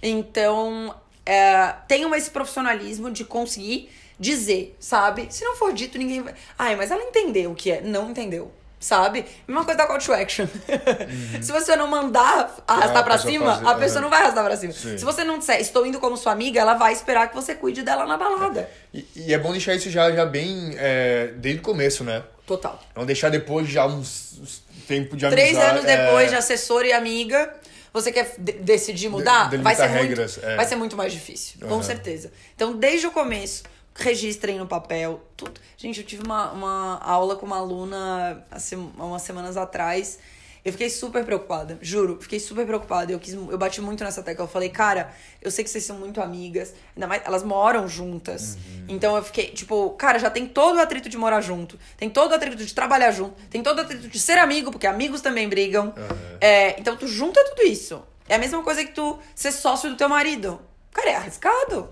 [0.02, 0.94] Então,
[1.28, 5.28] é, tenham esse profissionalismo de conseguir dizer, sabe?
[5.30, 6.34] Se não for dito, ninguém vai.
[6.58, 7.82] Ai, mas ela entendeu o que é.
[7.82, 8.52] Não entendeu.
[8.80, 9.26] Sabe?
[9.48, 10.46] Mesma coisa da call to action.
[11.42, 14.02] Se você não mandar arrastar Ah, pra cima, a pessoa aham.
[14.02, 14.72] não vai arrastar pra cima.
[14.72, 14.98] Sim.
[15.00, 17.82] Se você não disser, estou indo como sua amiga, ela vai esperar que você cuide
[17.82, 18.70] dela na balada.
[18.94, 22.22] E, e é bom deixar isso já, já bem é, desde o começo, né?
[22.46, 22.80] Total.
[22.96, 25.50] Não deixar depois já uns, uns tempo de amizade.
[25.52, 27.52] Três anos depois é, de assessora e amiga,
[28.02, 29.50] você quer de- decidir mudar?
[29.50, 30.56] De- vai, ser delimitar muito, regras, é.
[30.56, 31.84] vai ser muito mais difícil, com Aham.
[31.84, 32.32] certeza.
[32.56, 33.64] Então, desde o começo,
[33.96, 35.22] registrem no papel.
[35.36, 35.60] Tudo.
[35.76, 40.20] Gente, eu tive uma, uma aula com uma aluna há sem- há umas semanas atrás.
[40.66, 43.10] Eu fiquei super preocupada, juro, fiquei super preocupada.
[43.10, 44.44] Eu, quis, eu bati muito nessa tecla.
[44.44, 48.56] Eu falei, cara, eu sei que vocês são muito amigas, ainda mais elas moram juntas.
[48.56, 48.86] Uhum.
[48.90, 52.32] Então eu fiquei, tipo, cara, já tem todo o atrito de morar junto, tem todo
[52.32, 55.48] o atrito de trabalhar junto, tem todo o atrito de ser amigo, porque amigos também
[55.48, 55.94] brigam.
[55.96, 56.27] Uhum.
[56.42, 58.02] É, então tu junta tudo isso.
[58.28, 60.62] É a mesma coisa que tu ser sócio do teu marido.
[60.92, 61.90] Cara, é arriscado.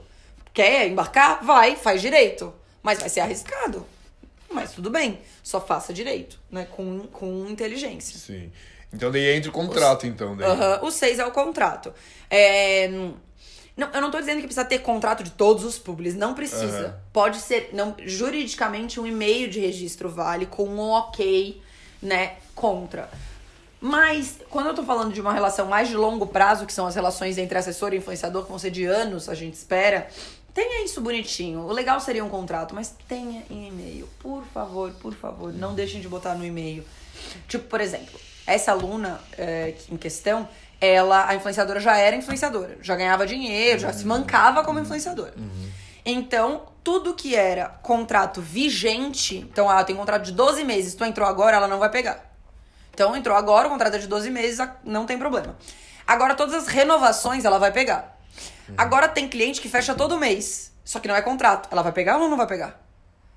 [0.53, 1.43] Quer embarcar?
[1.43, 2.53] Vai, faz direito.
[2.81, 3.85] Mas vai ser arriscado.
[4.49, 5.19] Mas tudo bem.
[5.43, 6.67] Só faça direito, né?
[6.71, 8.17] Com, com inteligência.
[8.17, 8.51] Sim.
[8.93, 10.35] Então daí entra o contrato, então.
[10.35, 10.47] Daí.
[10.47, 11.93] Aham, O seis é o contrato.
[12.29, 12.87] É,
[13.75, 16.79] não, eu não tô dizendo que precisa ter contrato de todos os públicos, não precisa.
[16.79, 16.99] Aham.
[17.11, 21.61] Pode ser, não, juridicamente, um e-mail de registro vale com um ok,
[22.01, 23.09] né, contra.
[23.87, 26.95] Mas, quando eu tô falando de uma relação mais de longo prazo, que são as
[26.95, 30.07] relações entre assessor e influenciador, que vão ser de anos, a gente espera,
[30.55, 31.59] Tenha isso bonitinho.
[31.59, 34.09] O legal seria um contrato, mas tenha em e-mail.
[34.19, 36.83] Por favor, por favor, não deixem de botar no e-mail.
[37.47, 38.17] Tipo, por exemplo,
[38.47, 40.47] essa aluna é, em questão,
[40.79, 45.33] ela, a influenciadora já era influenciadora, já ganhava dinheiro, já se mancava como influenciadora.
[46.05, 51.27] Então, tudo que era contrato vigente, então, ah, tem contrato de 12 meses, tu entrou
[51.27, 52.34] agora, ela não vai pegar.
[52.95, 55.57] Então, entrou agora, o contrato é de 12 meses, não tem problema.
[56.07, 58.17] Agora, todas as renovações ela vai pegar.
[58.77, 61.67] Agora, tem cliente que fecha todo mês, só que não é contrato.
[61.69, 62.81] Ela vai pegar ou não vai pegar?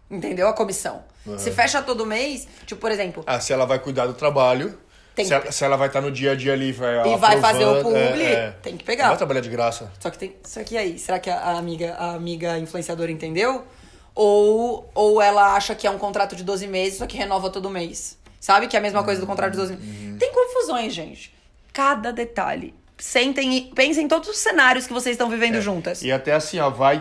[0.08, 0.46] Entendeu?
[0.46, 1.02] A comissão.
[1.36, 4.78] Se fecha todo mês, tipo, por exemplo, Ah, se ela vai cuidar do trabalho,
[5.16, 7.64] se, ela, se ela vai estar no dia a dia ali, vai E vai fazer
[7.64, 9.08] o aprovando, é, publi, tem que pegar.
[9.08, 9.90] Vai trabalhar de graça.
[9.98, 10.36] Só que tem.
[10.44, 13.66] Só que aí, será que a, a amiga, a amiga influenciadora entendeu?
[14.14, 17.68] Ou, ou ela acha que é um contrato de 12 meses, só que renova todo
[17.70, 18.17] mês.
[18.40, 18.66] Sabe?
[18.68, 20.18] Que é a mesma coisa do contrato de 12 meses.
[20.18, 21.34] Tem confusões, gente.
[21.72, 22.74] Cada detalhe.
[23.00, 26.02] Sentem e pensem em todos os cenários que vocês estão vivendo juntas.
[26.02, 27.00] E até assim, ó, vai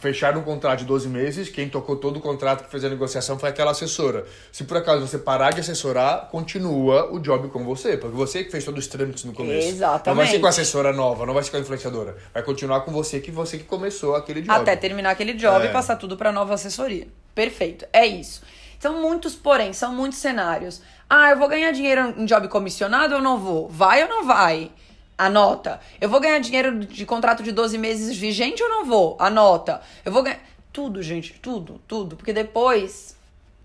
[0.00, 3.38] fechar um contrato de 12 meses, quem tocou todo o contrato que fez a negociação
[3.38, 4.26] foi aquela assessora.
[4.50, 8.50] Se por acaso você parar de assessorar, continua o job com você, porque você que
[8.50, 9.68] fez todos os trâmites no começo.
[9.68, 10.08] Exatamente.
[10.08, 12.16] Não vai ser com a assessora nova, não vai ser com a influenciadora.
[12.34, 14.52] Vai continuar com você, que você que começou aquele job.
[14.52, 15.70] Até terminar aquele job É.
[15.70, 17.06] e passar tudo pra nova assessoria.
[17.32, 17.86] Perfeito.
[17.92, 18.42] É isso.
[18.78, 20.80] São muitos, porém, são muitos cenários.
[21.10, 23.68] Ah, eu vou ganhar dinheiro em job comissionado ou não vou?
[23.68, 24.70] Vai ou não vai?
[25.16, 25.80] Anota.
[26.00, 29.16] Eu vou ganhar dinheiro de contrato de 12 meses vigente ou não vou?
[29.18, 29.80] Anota.
[30.04, 30.40] Eu vou ganhar.
[30.72, 31.32] Tudo, gente.
[31.40, 32.14] Tudo, tudo.
[32.16, 33.16] Porque depois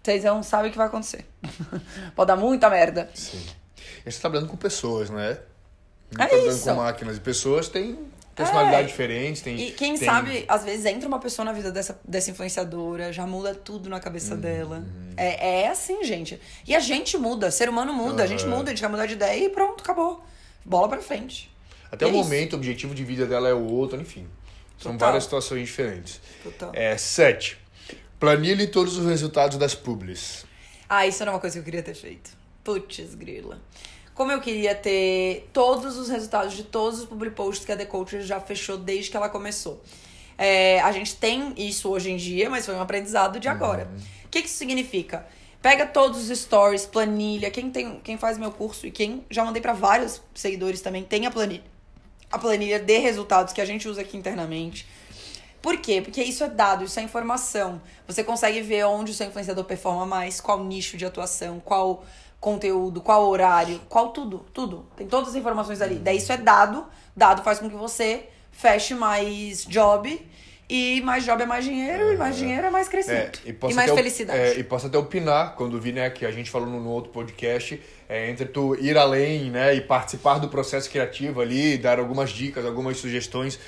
[0.01, 1.25] vocês não sabem o que vai acontecer.
[2.15, 3.09] Pode dar muita merda.
[3.13, 3.45] Sim.
[4.05, 5.37] E você tá trabalhando com pessoas, né?
[6.11, 6.63] Não É tá isso.
[6.69, 7.17] com máquinas.
[7.17, 7.99] E pessoas têm
[8.35, 8.89] personalidades É.
[8.89, 9.41] diferentes.
[9.41, 13.11] Tem, E quem tem- sabe, às vezes entra uma pessoa na vida dessa, dessa influenciadora,
[13.13, 14.83] já muda tudo na cabeça dela.
[15.15, 16.39] É, é assim, gente.
[16.67, 19.13] E a gente muda, ser humano muda, a gente muda, a gente quer mudar de
[19.13, 20.23] ideia e pronto, acabou.
[20.65, 21.51] Bola pra frente.
[21.91, 22.17] Até É o isso.
[22.23, 24.27] momento, o objetivo de vida dela é o outro, enfim.
[24.81, 25.07] São Total.
[25.09, 26.19] várias situações diferentes.
[26.43, 26.71] Total.
[26.73, 27.57] É, sete.
[28.19, 30.45] Planilhe todos os resultados das publis.
[30.89, 32.31] Ah, isso era uma coisa que eu queria ter feito.
[32.63, 33.61] Putz, grila.
[34.13, 37.85] Como eu queria ter todos os resultados de todos os public posts que a The
[37.85, 39.81] Culture já fechou desde que ela começou.
[40.37, 43.89] É, a gente tem isso hoje em dia, mas foi um aprendizado de agora.
[44.25, 45.25] O que, que isso significa?
[45.61, 47.49] Pega todos os stories, planilha.
[47.49, 51.25] Quem, tem, quem faz meu curso e quem já mandei pra vários seguidores também tem
[51.25, 51.63] a planilha.
[52.31, 54.85] A planilha de resultados que a gente usa aqui internamente.
[55.61, 56.01] Por quê?
[56.01, 57.81] Porque isso é dado, isso é informação.
[58.05, 62.03] Você consegue ver onde o seu influenciador performa mais, qual nicho de atuação, qual
[62.43, 64.85] conteúdo, qual horário, qual tudo, tudo.
[64.97, 65.95] Tem todas as informações ali.
[65.95, 70.29] Daí isso é dado, dado faz com que você feche mais job
[70.69, 73.41] e mais job é mais dinheiro e mais dinheiro é mais crescimento.
[73.45, 74.39] e, e, posso mais felicidade.
[74.39, 77.81] é, e posso até opinar, quando vi, né, que a gente falou no, outro podcast,
[78.07, 82.65] é, entre tu ir além, né, e participar do processo criativo ali, dar algumas dicas,
[82.65, 83.59] algumas sugestões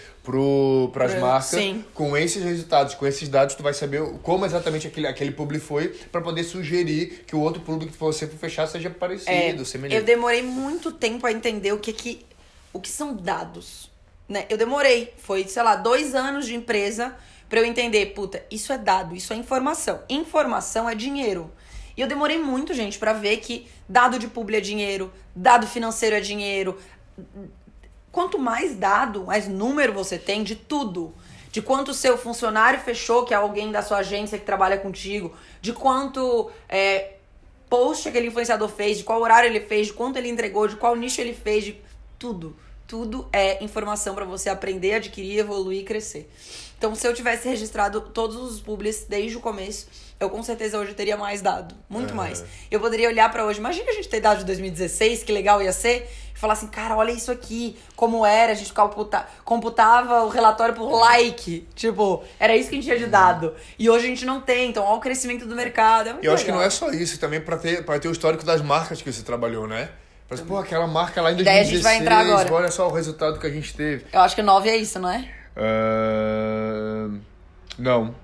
[0.92, 1.46] para as marcas.
[1.46, 1.86] sim.
[1.94, 5.90] Com esses resultados, com esses dados, tu vai saber como exatamente aquele, aquele publi foi,
[6.12, 9.66] para poder sugerir que o outro público que você for fechar seja parecido, É, eu
[9.66, 10.04] semelhante.
[10.06, 12.26] demorei muito tempo a entender o que que
[12.76, 13.90] o que são dados,
[14.28, 14.46] né?
[14.50, 17.16] Eu demorei, foi sei lá dois anos de empresa
[17.48, 20.02] pra eu entender, puta, isso é dado, isso é informação.
[20.10, 21.52] Informação é dinheiro.
[21.96, 26.16] E eu demorei muito, gente, pra ver que dado de publi é dinheiro, dado financeiro
[26.16, 26.78] é dinheiro.
[28.12, 31.14] Quanto mais dado, mais número você tem de tudo.
[31.52, 35.34] De quanto o seu funcionário fechou, que é alguém da sua agência que trabalha contigo,
[35.62, 37.14] de quanto é,
[37.70, 40.98] post aquele influenciador fez, de qual horário ele fez, de quanto ele entregou, de qual
[40.98, 41.82] nicho ele fez, de
[42.20, 42.58] tudo.
[42.88, 46.30] Tudo é informação pra você aprender, adquirir, evoluir e crescer.
[46.78, 49.88] Então, se eu tivesse registrado todos os publis desde o começo,
[50.20, 51.74] eu com certeza hoje teria mais dado.
[51.90, 52.16] Muito É.
[52.16, 52.44] mais.
[52.70, 53.60] Eu poderia olhar pra hoje.
[53.60, 56.08] Imagina a gente ter dado de 2016, que legal ia ser.
[56.36, 58.52] E falar assim, cara, olha isso aqui, como era.
[58.52, 61.66] A gente computa, computava o relatório por like.
[61.74, 63.56] Tipo, era isso que a gente tinha de dado.
[63.80, 64.70] E hoje a gente não tem.
[64.70, 66.10] Então, olha o crescimento do mercado.
[66.10, 66.60] É eu acho que legal.
[66.60, 69.24] não é só isso, também para ter, pra ter o histórico das marcas que você
[69.24, 69.90] trabalhou, né?
[70.30, 72.54] Mas, pô, aquela marca lá em 2016, Daí a gente vai entrar agora.
[72.54, 74.06] olha só o resultado que a gente teve.
[74.12, 75.30] Eu acho que 9 é isso, não é?
[75.56, 77.20] Ahn,
[77.78, 78.16] não.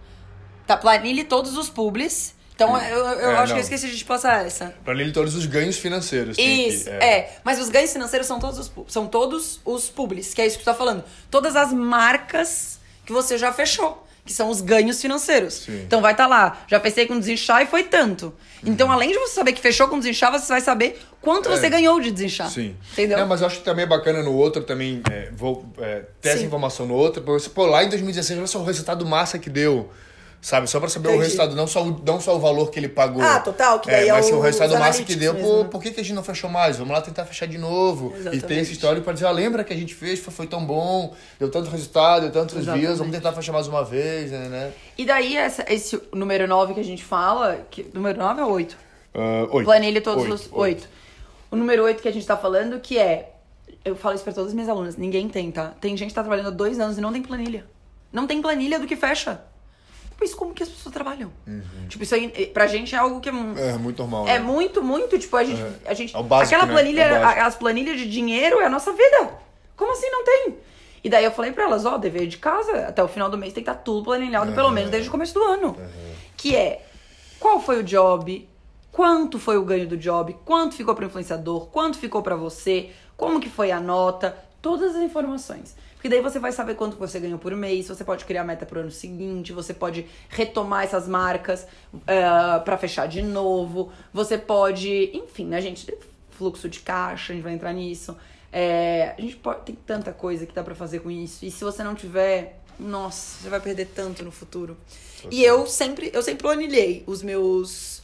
[0.65, 2.33] Tá, planilhe todos os publis.
[2.55, 3.57] Então, eu, eu É, acho que não.
[3.57, 4.75] eu esqueci de passar essa.
[4.83, 6.37] Pra ele todos os ganhos financeiros.
[6.37, 7.39] Isso, que- é.
[7.43, 10.63] Mas os ganhos financeiros são todos os, são todos os publis, que é isso que
[10.63, 11.03] tu tá falando.
[11.29, 15.55] Todas as marcas que você já fechou, que são os ganhos financeiros.
[15.65, 15.81] Sim.
[15.83, 18.31] Então vai estar lá, já fechei com desinchar e foi tanto.
[18.63, 21.49] Então, além de você saber que fechou com desinchar, você vai saber quanto.
[21.49, 21.57] É.
[21.57, 22.49] você ganhou de desinchar.
[22.49, 22.75] Sim.
[22.93, 23.17] Entendeu?
[23.19, 26.29] É, mas eu acho que também é bacana no outro também é, vou é, ter
[26.29, 27.21] essa informação no outro.
[27.21, 29.89] Pra você, pô, lá em 2016, olha só o resultado massa que deu.
[30.43, 30.67] Sabe?
[30.67, 31.23] Só pra saber o Entendi.
[31.25, 33.21] resultado, não só, o, não só o valor que ele pagou.
[33.21, 35.69] Ah, total, que daí é mas o- o resultado máximo que deu, analytics pô, mesmo.
[35.69, 36.77] por que, que a gente não fechou mais?
[36.77, 38.07] Vamos lá tentar fechar de novo.
[38.07, 38.61] E tem Exatamente.
[38.63, 41.51] esse histórico pra dizer, ah, lembra que a gente fez, foi, foi tão bom, deu
[41.51, 42.81] tanto resultado, deu tantos Exatamente.
[42.85, 44.47] views, vamos tentar fechar mais uma vez, né?
[44.49, 44.71] né?
[44.97, 47.63] E daí, essa- esse número 9 que a gente fala.
[47.69, 48.75] Que, número 9 ou 8?
[49.13, 49.65] Ah, oito.
[49.65, 50.49] Planilha todos Oito, os.
[50.51, 50.89] 8.
[51.51, 53.33] O número 8 que a gente tá falando, que é.
[53.83, 55.73] Eu falo isso pra todas as minhas alunas, ninguém tem, tá?
[55.81, 57.65] Tem gente que tá trabalhando há dois anos e não tem planilha.
[58.13, 59.41] Não tem planilha do que fecha.
[60.19, 61.31] Mas como que as pessoas trabalham?
[61.89, 63.33] Tipo, isso aí, pra gente é algo que é.
[63.57, 64.27] É muito normal.
[64.27, 64.39] É né?
[64.39, 65.61] muito, muito, tipo, a gente.
[65.85, 66.73] A gente É básico, aquela né?
[66.73, 67.41] planilha, É básico.
[67.41, 69.31] a- as planilhas de dinheiro é a nossa vida.
[69.75, 70.57] Como assim não tem?
[71.03, 73.51] E daí eu falei pra elas, ó, dever de casa, até o final do mês
[73.53, 75.75] tem que estar tudo planilhado, pelo menos desde o começo do ano.
[76.37, 76.85] Que é
[77.39, 78.47] qual foi o job,
[78.91, 83.39] quanto foi o ganho do job, quanto ficou pro influenciador, quanto ficou pra você, como
[83.39, 85.75] que foi a nota, todas as informações.
[85.95, 88.79] Porque daí você vai saber quanto você ganhou por mês, você pode criar meta pro
[88.79, 91.67] ano seguinte, você pode retomar essas marcas
[92.05, 95.93] para pra fechar de novo, você pode, enfim, né, gente,
[96.31, 98.17] fluxo de caixa, a gente vai entrar nisso.
[98.51, 101.45] É, a gente pode, tem tanta coisa que dá pra fazer com isso.
[101.45, 104.75] E se você não tiver, nossa, você vai perder tanto no futuro.
[105.29, 108.00] E eu sempre, eu sempre planilhei os meus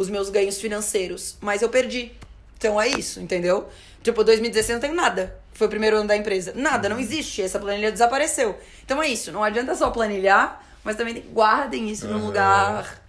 [0.00, 2.10] os meus ganhos financeiros, mas eu perdi.
[2.56, 3.68] Então é isso, entendeu?
[4.02, 5.36] Tipo, 2016 não tenho nada.
[5.52, 6.54] Foi o primeiro ano da empresa.
[6.56, 7.42] Nada, não existe.
[7.42, 8.58] Essa planilha desapareceu.
[8.82, 9.30] Então é isso.
[9.30, 12.26] Não adianta só planilhar, mas também guardem isso num Uhum.
[12.26, 13.02] lugar.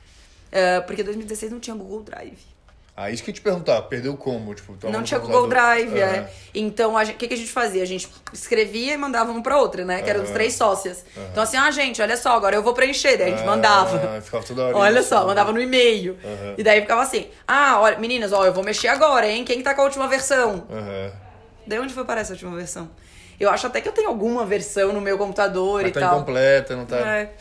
[0.52, 2.38] É, porque 2016 não tinha Google Drive.
[3.02, 4.54] Ah, isso que eu te perguntar, perdeu como?
[4.54, 5.20] Tipo, Não tinha.
[5.20, 6.14] Google Drive, Aham.
[6.14, 6.30] é.
[6.54, 7.82] Então, o que, que a gente fazia?
[7.82, 10.04] A gente escrevia e mandava um pra outra, né?
[10.04, 11.04] Que eram os três sócias.
[11.32, 13.18] Então, assim, ah, gente, olha só, agora eu vou preencher.
[13.18, 14.18] Daí a gente mandava.
[14.18, 15.10] Ah, ficava toda hora Olha isso.
[15.10, 16.16] só, mandava no e-mail.
[16.24, 16.56] Aham.
[16.58, 19.44] E daí ficava assim: ah, olha, meninas, ó, eu vou mexer agora, hein?
[19.44, 20.68] Quem que tá com a última versão?
[20.70, 21.12] Aham.
[21.66, 22.90] Daí onde foi parar essa última versão?
[23.40, 26.16] Eu acho até que eu tenho alguma versão no meu computador Mas e tá tal.
[26.18, 26.98] incompleta, não tá...
[26.98, 27.32] É.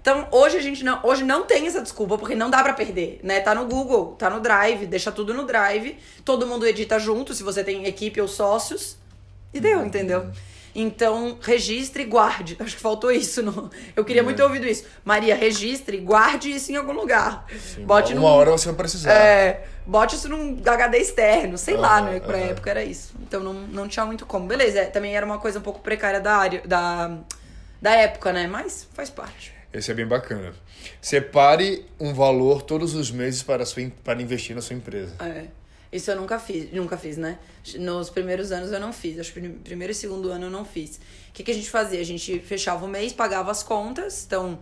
[0.00, 3.20] Então, hoje a gente não, hoje não tem essa desculpa, porque não dá pra perder,
[3.22, 3.40] né?
[3.40, 7.42] Tá no Google, tá no Drive, deixa tudo no Drive, todo mundo edita junto, se
[7.42, 8.96] você tem equipe ou sócios,
[9.52, 9.62] e Uhum.
[9.62, 10.30] deu, entendeu?
[10.74, 12.56] Então, registre e guarde.
[12.60, 13.42] Acho que faltou isso.
[13.42, 13.68] No...
[13.96, 14.84] Eu queria muito ter ouvido isso.
[15.04, 17.44] Maria, registre e guarde isso em algum lugar.
[17.58, 18.26] Sim, bote uma num...
[18.28, 19.10] hora você vai precisar.
[19.12, 22.20] É, bote isso num HD externo, sei lá, Aham, né?
[22.20, 22.46] Pra aham.
[22.50, 23.12] época era isso.
[23.20, 24.46] Então não, não tinha muito como.
[24.46, 27.18] Beleza, é, também era uma coisa um pouco precária da área, da,
[27.82, 28.46] da época, né?
[28.46, 29.52] Mas faz parte.
[29.72, 30.52] Esse é bem bacana.
[31.00, 35.14] Separe um valor todos os meses para, sua, para investir na sua empresa.
[35.20, 35.46] É.
[35.92, 37.38] Isso eu nunca fiz, nunca fiz, né?
[37.76, 39.18] Nos primeiros anos eu não fiz.
[39.18, 40.96] Acho que no primeiro e segundo ano eu não fiz.
[41.30, 42.00] O que, que a gente fazia?
[42.00, 44.58] A gente fechava o mês, pagava as contas, então,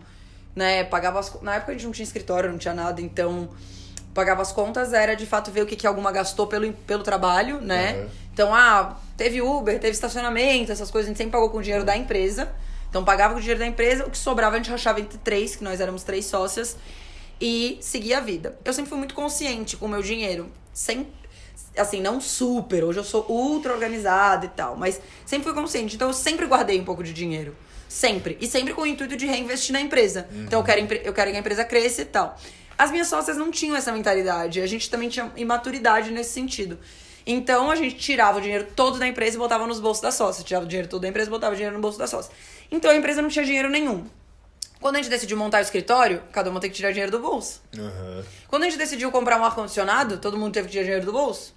[0.55, 3.49] né, pagava as Na época a gente não tinha escritório, não tinha nada, então
[4.11, 7.61] pagava as contas, era de fato ver o que, que alguma gastou pelo, pelo trabalho,
[7.61, 7.93] né?
[7.93, 8.09] Uhum.
[8.33, 11.85] Então, ah, teve Uber, teve estacionamento, essas coisas, a gente sempre pagou com o dinheiro
[11.85, 12.49] da empresa.
[12.89, 15.55] Então pagava com o dinheiro da empresa, o que sobrava a gente rachava entre três,
[15.55, 16.75] que nós éramos três sócias,
[17.39, 18.57] e seguia a vida.
[18.65, 20.51] Eu sempre fui muito consciente com o meu dinheiro.
[20.73, 21.07] Sem,
[21.77, 22.83] assim, não super.
[22.83, 24.75] Hoje eu sou ultra organizada e tal.
[24.75, 25.95] Mas sempre fui consciente.
[25.95, 27.55] Então eu sempre guardei um pouco de dinheiro.
[27.87, 28.37] Sempre.
[28.41, 30.27] E sempre com o intuito de reinvestir na empresa.
[30.33, 32.37] Então eu quero, eu quero que a empresa cresça e tal.
[32.77, 34.59] As minhas sócias não tinham essa mentalidade.
[34.59, 36.77] A gente também tinha imaturidade nesse sentido.
[37.25, 40.43] Então a gente tirava o dinheiro todo da empresa e botava nos bolsos da sócia.
[40.43, 42.31] Tirava o dinheiro todo da empresa e botava o dinheiro no bolso da sócia.
[42.71, 44.05] Então a empresa não tinha dinheiro nenhum.
[44.79, 47.61] Quando a gente decidiu montar o escritório, cada uma tem que tirar dinheiro do bolso.
[47.77, 48.23] Aham.
[48.47, 51.53] Quando a gente decidiu comprar um ar-condicionado, todo mundo teve que tirar dinheiro do bolso.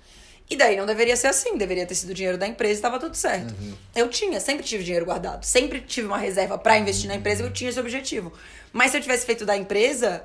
[0.50, 3.14] E daí não deveria ser assim, deveria ter sido dinheiro da empresa e estava tudo
[3.14, 3.54] certo.
[3.94, 7.46] Eu tinha, sempre tive dinheiro guardado, sempre tive uma reserva para investir na empresa e
[7.46, 8.32] eu tinha esse objetivo.
[8.72, 10.24] Mas se eu tivesse feito da empresa,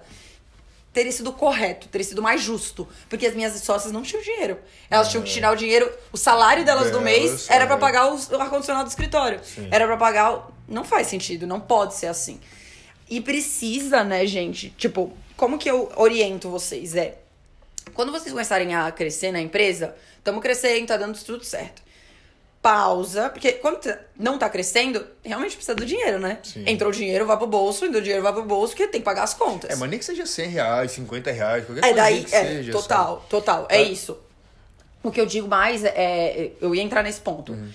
[0.98, 2.88] teria sido correto, teria sido mais justo.
[3.08, 4.58] Porque as minhas sócias não tinham dinheiro.
[4.90, 7.68] Elas tinham que tirar o dinheiro, o salário delas do Delas, mês era é.
[7.68, 9.40] para pagar o ar-condicionado do escritório.
[9.70, 10.48] Era para pagar.
[10.68, 12.40] Não faz sentido, não pode ser assim.
[13.08, 14.72] E precisa, né, gente?
[14.72, 16.96] Tipo, como que eu oriento vocês?
[16.96, 17.20] É.
[17.94, 21.84] Quando vocês começarem a crescer na empresa, estamos crescendo, tá dando tudo certo.
[22.71, 23.80] Pausa, porque quando
[24.19, 26.39] não tá crescendo, realmente precisa do dinheiro, né?
[26.43, 26.65] Sim.
[26.67, 29.06] Entrou o dinheiro, vai pro bolso, entrou o dinheiro, vai pro bolso, porque tem que
[29.06, 29.69] pagar as contas.
[29.71, 32.43] É, mas nem que seja 100 reais, 50 reais, qualquer É, coisa daí, que é,
[32.45, 32.71] seja.
[32.73, 34.17] total, total, é isso.
[35.01, 37.53] O que eu digo mais é, é- eu ia entrar nesse ponto.
[37.53, 37.69] Uhum.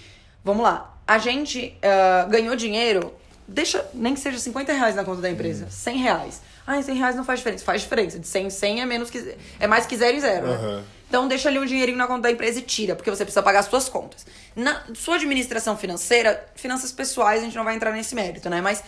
[0.44, 3.14] Vamos lá, a gente ah, ganhou dinheiro,
[3.48, 5.34] deixa, nem que seja 50 reais na conta da Uhum.
[5.34, 6.42] empresa, 100 reais.
[6.66, 9.36] Ah, 100 reais não faz diferença, faz diferença, de 100 em 100 é menos que,
[9.58, 10.82] é mais que zero e zero, né?
[11.12, 11.24] Uhum.
[11.24, 13.60] Então deixa ali um dinheirinho na conta da empresa e tira, porque você precisa pagar
[13.60, 14.24] as suas contas.
[14.56, 18.60] Na sua administração financeira, finanças pessoais, a gente não vai entrar nesse mérito, né?
[18.60, 18.82] Mas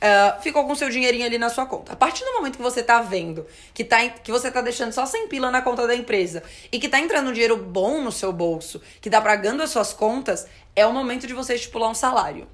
[0.00, 1.94] ah, ficou com seu dinheirinho ali na sua conta.
[1.94, 5.06] A partir do momento que você tá vendo que, tá, que você tá deixando só
[5.06, 8.32] 100 pila na conta da empresa e que tá entrando um dinheiro bom no seu
[8.32, 12.46] bolso, que tá pagando as suas contas, é o momento de você estipular um salário.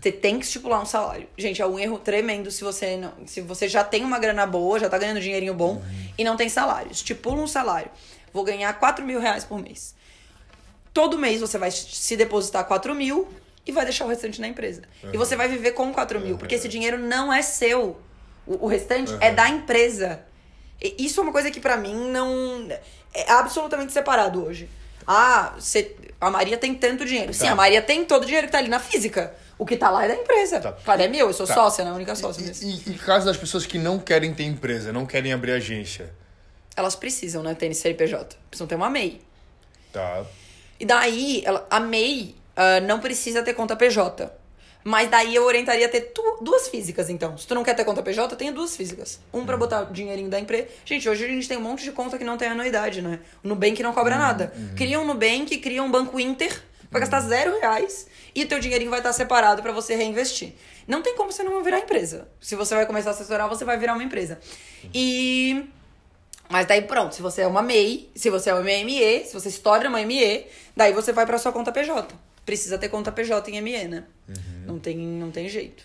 [0.00, 1.28] Você tem que estipular um salário.
[1.36, 3.12] Gente, é um erro tremendo se você não.
[3.26, 6.08] Se você já tem uma grana boa, já tá ganhando dinheirinho bom Uhum.
[6.18, 6.90] e não tem salário.
[6.92, 7.90] Estipula um salário.
[8.32, 9.94] Vou ganhar 4 mil reais por mês.
[10.92, 13.28] Todo mês você vai se depositar 4 mil
[13.66, 14.82] e vai deixar o restante na empresa.
[15.12, 17.98] E você vai viver com 4 mil, porque esse dinheiro não é seu.
[18.46, 20.20] O, o restante é da empresa.
[20.80, 22.68] E Isso é uma coisa que pra mim não.
[23.14, 24.68] É absolutamente separado hoje.
[25.06, 27.32] Ah, você, a Maria tem tanto dinheiro.
[27.34, 27.52] Sim, Tá.
[27.52, 29.34] a Maria tem todo o dinheiro que tá ali na física.
[29.58, 30.60] O que tá lá é da empresa.
[30.60, 30.72] Tá.
[30.72, 31.54] Claro, é meu, eu sou Tá.
[31.54, 31.90] sócia, né?
[31.90, 32.68] A única sócia mesmo.
[32.68, 36.12] E, e, e caso das pessoas que não querem ter empresa, não querem abrir agência?
[36.76, 37.54] Elas precisam, né?
[37.54, 38.36] Ter CNPJ.
[38.48, 39.20] Precisam ter uma MEI.
[39.92, 40.24] Tá.
[40.80, 44.30] E daí, ela, a MEI ah, não precisa ter conta PJ.
[44.84, 47.38] Mas daí eu orientaria a ter tu- duas físicas, então.
[47.38, 49.20] Se tu não quer ter conta PJ, tenha duas físicas.
[49.32, 50.66] Um pra botar o dinheirinho da empresa.
[50.84, 53.20] Gente, hoje a gente tem um monte de conta que não tem anuidade, né?
[53.44, 54.52] O Nubank não cobra nada.
[54.76, 58.90] Cria um Nubank, cria um Banco Inter, vai gastar zero reais e o teu dinheirinho
[58.90, 60.52] vai estar separado pra você reinvestir.
[60.88, 62.26] Não tem como você não virar empresa.
[62.40, 64.40] Se você vai começar a assessorar, você vai virar uma empresa.
[64.92, 65.64] E...
[66.52, 69.48] Mas daí pronto, se você é uma MEI, se você é uma ME, se você
[69.48, 70.44] estoura uma ME,
[70.76, 72.14] daí você vai pra sua conta PJ.
[72.44, 74.04] Precisa ter conta PJ em ME, né?
[74.66, 75.82] Não, tem, não tem jeito.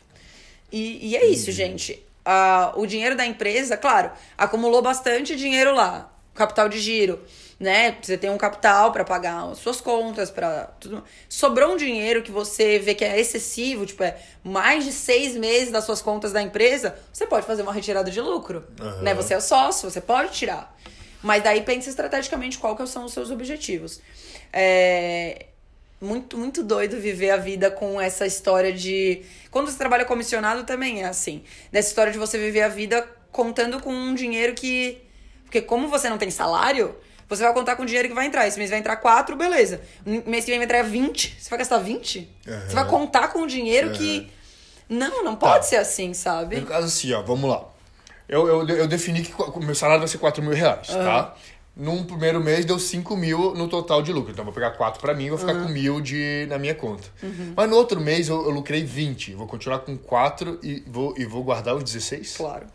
[0.70, 2.04] E, e é isso, gente.
[2.26, 6.12] Ah, o dinheiro da empresa, claro, acumulou bastante dinheiro lá.
[6.36, 7.22] Capital de giro,
[7.60, 7.98] né?
[8.02, 11.04] Você tem um capital pra pagar as suas contas, para tudo.
[11.28, 15.72] Sobrou um dinheiro que você vê que é excessivo, tipo, é mais de seis meses
[15.72, 18.64] das suas contas da empresa, você pode fazer uma retirada de lucro.
[18.80, 19.02] Aham.
[19.02, 19.14] Né?
[19.14, 20.76] Você é sócio, você pode tirar.
[21.24, 24.00] Mas daí pense estrategicamente qual que são os seus objetivos.
[24.54, 25.48] É
[26.00, 29.24] muito, muito doido viver a vida com essa história de.
[29.50, 31.44] Quando você trabalha comissionado também é assim.
[31.72, 35.02] Dessa história de você viver a vida contando com um dinheiro que.
[35.44, 36.96] Porque como você não tem salário,
[37.30, 38.48] você vai contar com o dinheiro que vai entrar.
[38.48, 39.82] Esse mês vai entrar 4, beleza.
[40.06, 41.38] Mês que vem vai entrar 20.
[41.40, 42.30] Você vai gastar 20?
[42.48, 42.62] Aham.
[42.68, 44.30] Você vai contar com o dinheiro que.
[44.90, 46.62] Não, não pode ser assim, sabe?
[46.62, 47.66] No caso assim, ó, vamos lá.
[48.30, 51.36] Eu, eu, eu defini que o meu salário vai ser 4 mil reais, tá?
[51.76, 54.32] Num primeiro mês deu 5 mil no total de lucro.
[54.32, 56.74] Então eu vou pegar 4 pra mim e vou ficar com mil de, na minha
[56.74, 57.08] conta.
[57.56, 59.34] Mas no outro mês eu, eu lucrei 20.
[59.34, 62.38] Vou continuar com 4 e vou, e vou guardar os 16?
[62.38, 62.66] Claro.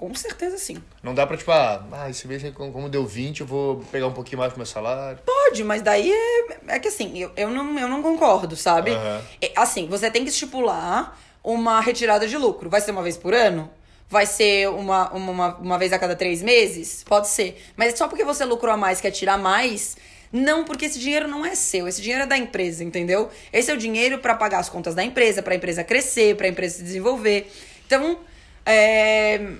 [0.00, 0.82] Com certeza sim.
[1.02, 4.14] Não dá pra, tipo, ah, ah, esse mês como deu 20, eu vou pegar um
[4.14, 5.18] pouquinho mais pro meu salário.
[5.26, 8.92] Pode, mas daí é, é que assim, eu, eu, não, eu não concordo, sabe?
[8.92, 9.20] Aham.
[9.42, 12.70] É, assim, você tem que estipular uma retirada de lucro.
[12.70, 13.70] Vai ser uma vez por ano?
[14.08, 17.04] Vai ser uma, uma, uma, uma vez a cada três meses?
[17.04, 17.62] Pode ser.
[17.76, 19.98] Mas só porque você lucrou a mais, quer tirar mais.
[20.32, 23.28] Não, porque esse dinheiro não é seu, esse dinheiro é da empresa, entendeu?
[23.52, 26.78] Esse é o dinheiro pra pagar as contas da empresa, pra empresa crescer, pra empresa
[26.78, 27.52] se desenvolver.
[27.86, 28.20] Então,
[28.64, 29.56] é,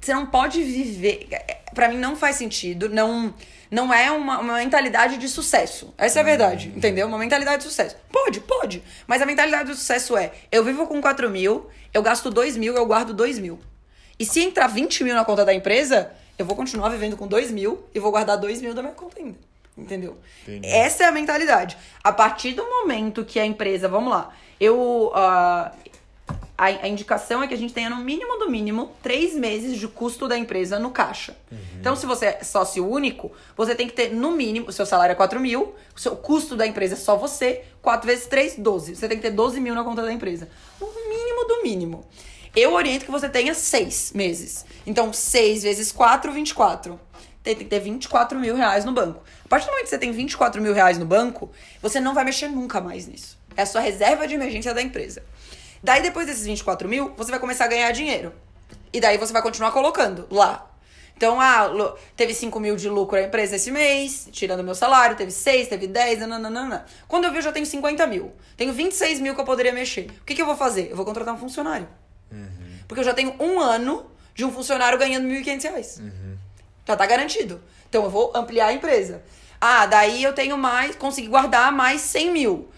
[0.00, 1.28] você não pode viver.
[1.74, 2.88] Pra mim não faz sentido.
[2.88, 3.34] Não,
[3.70, 5.94] não é uma, uma mentalidade de sucesso.
[5.96, 7.06] Essa é a verdade, entendeu?
[7.06, 7.96] Uma mentalidade de sucesso.
[8.10, 8.82] Pode, pode.
[9.06, 12.74] Mas a mentalidade do sucesso é: eu vivo com 4 mil, eu gasto 2 mil,
[12.74, 13.58] eu guardo 2 mil.
[14.18, 17.50] E se entrar 20 mil na conta da empresa, eu vou continuar vivendo com 2
[17.50, 19.38] mil e vou guardar 2 mil da minha conta ainda.
[19.78, 20.18] Entendeu?
[20.42, 20.66] Entendi.
[20.68, 21.76] Essa é a mentalidade.
[22.02, 25.12] A partir do momento que a empresa, vamos lá, eu.
[25.14, 25.72] ah,
[26.60, 29.88] a, a indicação é que a gente tenha no mínimo do mínimo três meses de
[29.88, 31.34] custo da empresa no caixa.
[31.80, 35.12] Então, se você é sócio único, você tem que ter no mínimo, o seu salário
[35.12, 38.94] é 4 mil, o seu custo da empresa é só você, 4 vezes 3, 12.
[38.94, 40.50] Você tem que ter 12 mil na conta da empresa.
[40.78, 42.04] O mínimo do mínimo.
[42.54, 44.66] Eu oriento que você tenha seis meses.
[44.86, 47.00] Então, 6 vezes 4, 24.
[47.42, 49.22] Tem, tem que ter 24 mil reais no banco.
[49.46, 52.22] A partir do momento que você tem 24 mil reais no banco, você não vai
[52.22, 53.38] mexer nunca mais nisso.
[53.56, 55.22] É a sua reserva de emergência da empresa.
[55.82, 58.32] Daí, depois desses 24 mil, você vai começar a ganhar dinheiro.
[58.92, 60.66] E daí você vai continuar colocando lá.
[61.16, 65.30] Então, ah, teve 5 mil de lucro a empresa esse mês, tirando meu salário, teve
[65.30, 66.86] 6, teve 10, nananana.
[67.06, 68.32] Quando eu vi, eu já tenho 50 mil.
[68.56, 70.10] Tenho 26 mil que eu poderia mexer.
[70.22, 70.90] O que, que eu vou fazer?
[70.90, 71.86] Eu vou contratar um funcionário.
[72.88, 76.02] Porque eu já tenho um ano de um funcionário ganhando 1.500 reais.
[76.86, 77.60] Já tá garantido.
[77.88, 79.22] Então eu vou ampliar a empresa.
[79.60, 82.68] Ah, daí eu tenho mais, consegui guardar mais 100 mil.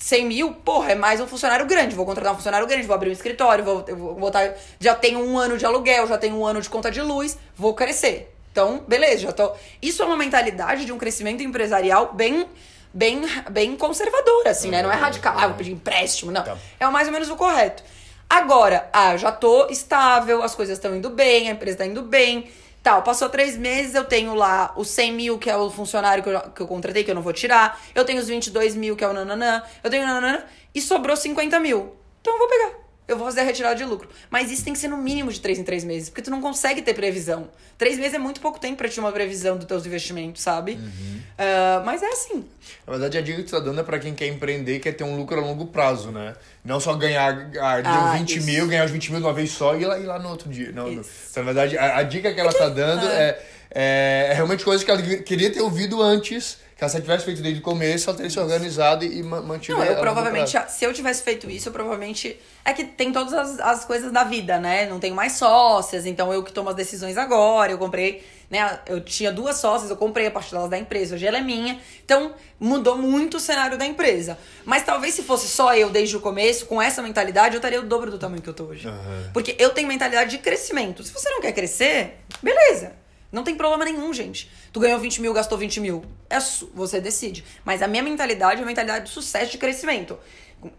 [0.00, 1.94] 100 mil, porra, é mais um funcionário grande.
[1.94, 4.54] Vou contratar um funcionário grande, vou abrir um escritório, vou, vou botar.
[4.80, 7.74] Já tenho um ano de aluguel, já tenho um ano de conta de luz, vou
[7.74, 8.34] crescer.
[8.50, 9.52] Então, beleza, já tô.
[9.80, 12.46] Isso é uma mentalidade de um crescimento empresarial bem.
[12.92, 14.82] Bem, bem conservadora, assim, né?
[14.82, 16.42] Não é radical, ah, vou pedir empréstimo, não.
[16.42, 16.56] Tá.
[16.80, 17.84] É o mais ou menos o correto.
[18.28, 22.50] Agora, ah, já tô estável, as coisas estão indo bem, a empresa tá indo bem.
[22.82, 26.30] Tal, passou três meses, eu tenho lá os 100 mil, que é o funcionário que
[26.30, 27.78] eu, que eu contratei, que eu não vou tirar.
[27.94, 29.62] Eu tenho os 22 mil, que é o nananã.
[29.84, 30.42] Eu tenho nananã.
[30.74, 31.94] E sobrou 50 mil.
[32.20, 32.89] Então eu vou pegar.
[33.10, 34.08] Eu vou fazer a retirada de lucro.
[34.30, 36.40] Mas isso tem que ser no mínimo de três em três meses, porque tu não
[36.40, 37.48] consegue ter previsão.
[37.76, 40.72] Três meses é muito pouco tempo pra ter uma previsão dos teus investimentos, sabe?
[40.72, 41.20] Uhum.
[41.38, 42.44] Uh, mas é assim.
[42.86, 45.04] Na verdade, a dica que tu tá dando é pra quem quer empreender quer ter
[45.04, 46.34] um lucro a longo prazo, né?
[46.64, 48.46] Não só ganhar ah, deu Ah, 20 isso.
[48.46, 50.28] mil, ganhar os 20 mil de uma vez só e ir lá, ir lá no
[50.28, 50.70] outro dia.
[50.72, 51.02] Não, não.
[51.02, 53.38] Então, na verdade, a, a dica que ela tá dando é,
[53.70, 56.58] é, é realmente coisas que ela queria ter ouvido antes.
[56.80, 59.76] Que se ela tivesse feito desde o começo, ela teria se organizado e ma- mantido
[59.76, 62.40] Não, eu provavelmente, se eu tivesse feito isso, eu provavelmente.
[62.64, 64.86] É que tem todas as, as coisas da vida, né?
[64.86, 67.70] Não tenho mais sócias, então eu que tomo as decisões agora.
[67.70, 68.80] Eu comprei, né?
[68.86, 71.78] Eu tinha duas sócias, eu comprei a parte delas da empresa, hoje ela é minha.
[72.04, 74.38] Então mudou muito o cenário da empresa.
[74.64, 77.84] Mas talvez se fosse só eu desde o começo, com essa mentalidade, eu estaria o
[77.84, 78.88] dobro do tamanho que eu tô hoje.
[78.88, 79.30] Aham.
[79.34, 81.02] Porque eu tenho mentalidade de crescimento.
[81.04, 82.92] Se você não quer crescer, beleza.
[83.30, 84.50] Não tem problema nenhum, gente.
[84.72, 86.04] Tu ganhou 20 mil, gastou 20 mil.
[86.28, 86.38] É
[86.74, 87.44] você decide.
[87.64, 90.18] Mas a minha mentalidade é uma mentalidade de sucesso, de crescimento.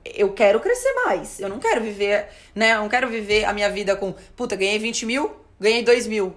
[0.05, 1.39] Eu quero crescer mais.
[1.39, 2.73] Eu não quero viver, né?
[2.73, 6.35] Eu não quero viver a minha vida com, puta, ganhei 20 mil, ganhei 2 mil.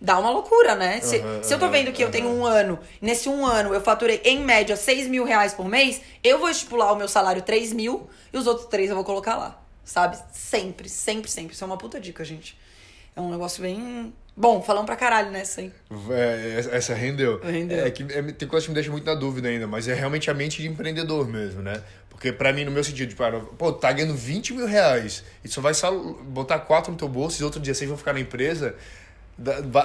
[0.00, 1.00] Dá uma loucura, né?
[1.00, 3.82] Se, Aham, se eu tô vendo que eu tenho um ano, nesse um ano eu
[3.82, 7.74] faturei em média 6 mil reais por mês, eu vou estipular o meu salário 3
[7.74, 9.60] mil e os outros três eu vou colocar lá.
[9.84, 10.16] Sabe?
[10.32, 11.54] Sempre, sempre, sempre.
[11.54, 12.56] Isso é uma puta dica, gente.
[13.14, 14.12] É um negócio bem.
[14.40, 15.44] Bom, falando pra caralho, né?
[15.44, 15.70] Sim.
[16.10, 17.38] É, essa- rendeu.
[17.42, 17.84] Rendeu.
[17.84, 20.30] É que é, tem coisa que me deixa muito na dúvida ainda, mas é realmente
[20.30, 21.82] a mente de empreendedor mesmo, né?
[22.08, 25.48] Porque pra mim, no meu sentido, tipo, ah, pô, tá ganhando 20 mil reais e
[25.48, 28.20] só vai só botar 4 no teu bolso e os outros 16 vão ficar na
[28.20, 28.74] empresa.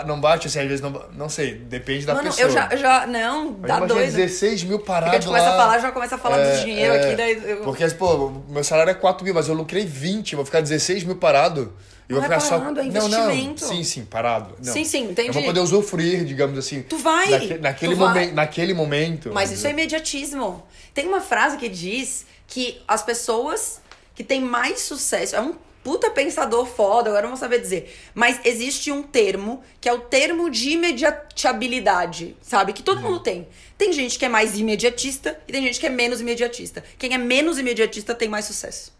[0.05, 0.91] Não bate, assim, às vezes não.
[1.13, 2.47] Não sei, depende da Mano, pessoa.
[2.47, 3.07] eu já, eu já.
[3.07, 4.11] Não, Mas dá doido.
[4.11, 5.53] 16 mil Porque a parados gente começa lá.
[5.53, 7.05] a falar, já começa a falar É, do dinheiro é.
[7.07, 7.57] aqui, daí eu.
[7.57, 11.03] Porque, pô, meu salário é 4 mil, mas eu lucrei 20, eu vou ficar 16
[11.05, 11.73] mil parado.
[12.07, 12.55] E Não vou ficar só.
[12.57, 13.57] é não, não.
[13.57, 14.55] Sim, sim, parado.
[14.63, 14.71] Não.
[14.73, 15.29] Sim, sim, entendi.
[15.29, 16.83] Eu vou poder usufruir, digamos assim.
[16.83, 18.07] Tu vai, naque- naquele, tu vai.
[18.09, 19.31] momen- naquele momento.
[19.33, 20.63] Mas isso é imediatismo.
[20.93, 23.81] Tem uma frase que diz que as pessoas
[24.13, 25.35] que têm mais sucesso.
[25.35, 27.95] É um puta pensador foda, agora eu não vou saber dizer.
[28.13, 32.73] Mas existe um termo que é o termo de imediatabilidade, sabe?
[32.73, 33.47] Que todo mundo tem.
[33.77, 36.83] Tem gente que é mais imediatista e tem gente que é menos imediatista.
[36.97, 38.93] Quem é menos imediatista tem mais sucesso.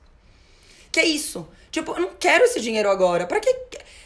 [0.91, 1.47] Que é isso.
[1.75, 3.27] Tipo, eu não quero esse dinheiro agora.
[3.27, 3.53] Pra que.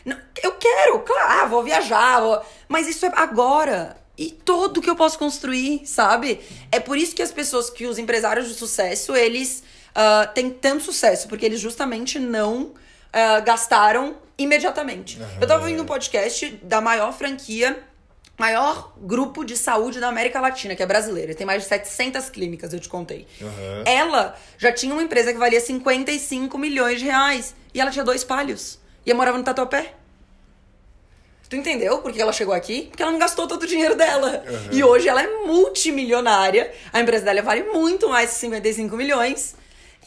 [0.04, 3.96] Não, eu quero, claro, ah, vou viajar, vou- mas isso é agora.
[4.18, 6.42] E todo que eu posso construir, sabe?
[6.72, 9.62] É por isso que as pessoas, que os empresários de sucesso, eles
[9.94, 12.74] ah, têm tanto sucesso, porque eles justamente não
[13.14, 15.22] ah, gastaram imediatamente.
[15.40, 17.84] Eu tava ouvindo um podcast da maior franquia
[18.40, 21.36] maior grupo de saúde da América Latina, que é brasileira.
[21.36, 23.28] Tem mais de 700 clínicas, eu te contei.
[23.42, 23.84] Aham.
[23.86, 27.54] Ela já tinha uma empresa que valia 55 milhões de reais.
[27.74, 28.80] E ela tinha dois palhos.
[29.06, 29.94] E eu morava no Tatuapé.
[31.50, 32.84] Tu entendeu por que ela chegou aqui?
[32.90, 34.44] Porque ela não gastou todo o dinheiro dela.
[34.72, 36.72] E hoje ela é multimilionária.
[36.94, 39.56] A empresa dela vale muito mais que 55 milhões.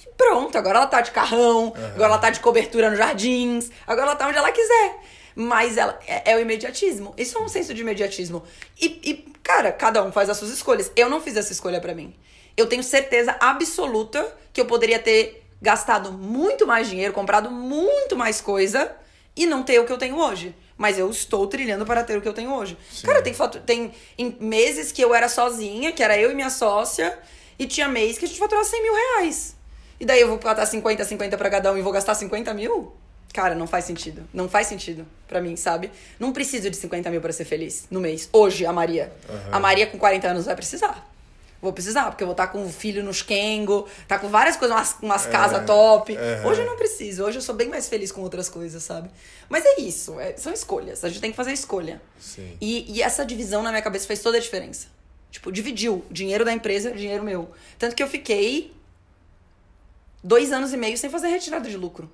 [0.01, 4.09] E pronto, agora ela tá de carrão, agora ela tá de cobertura nos jardins, agora
[4.09, 4.95] ela tá onde ela quiser.
[5.35, 7.15] Mas ela é, é o imediatismo.
[7.17, 8.43] Isso é um senso de imediatismo.
[8.81, 10.91] E, e, cara, cada um faz as suas escolhas.
[10.95, 12.15] Eu não fiz essa escolha pra mim.
[12.57, 18.41] Eu tenho certeza absoluta que eu poderia ter gastado muito mais dinheiro, comprado muito mais
[18.41, 18.93] coisa
[19.35, 20.55] e não ter o que eu tenho hoje.
[20.77, 22.77] Mas eu estou trilhando para ter o que eu tenho hoje.
[23.05, 26.51] Cara, tem, fatu- tem em meses que eu era sozinha, que era eu e minha
[26.51, 27.17] sócia,
[27.59, 29.55] e tinha mês que a gente faturava 100 mil reais.
[30.01, 32.93] E daí eu vou botar 50, 50 pra cada um e vou gastar 50 mil?
[33.33, 34.23] Cara, não faz sentido.
[34.33, 35.91] Não faz sentido pra mim, sabe?
[36.21, 38.29] Não preciso de 50 mil pra ser feliz no mês.
[38.33, 39.11] Hoje, a Maria.
[39.51, 41.09] A Maria com 40 anos vai precisar.
[41.63, 44.77] Vou precisar, porque eu vou estar com um filho nos Kengo, tá com várias coisas,
[44.77, 46.17] umas, umas casas top.
[46.17, 46.43] é.
[46.45, 49.09] Hoje eu não preciso, hoje eu sou bem mais feliz com outras coisas, sabe?
[49.49, 51.05] Mas é isso, é- são escolhas.
[51.05, 52.03] A gente tem que fazer escolha.
[52.19, 52.57] Sim.
[52.61, 54.89] E, e essa divisão na minha cabeça fez toda a diferença.
[55.31, 57.49] Tipo, dividiu dinheiro da empresa, dinheiro meu.
[57.79, 58.73] Tanto que eu fiquei
[60.23, 62.11] dois anos e meio sem fazer retirada de lucro.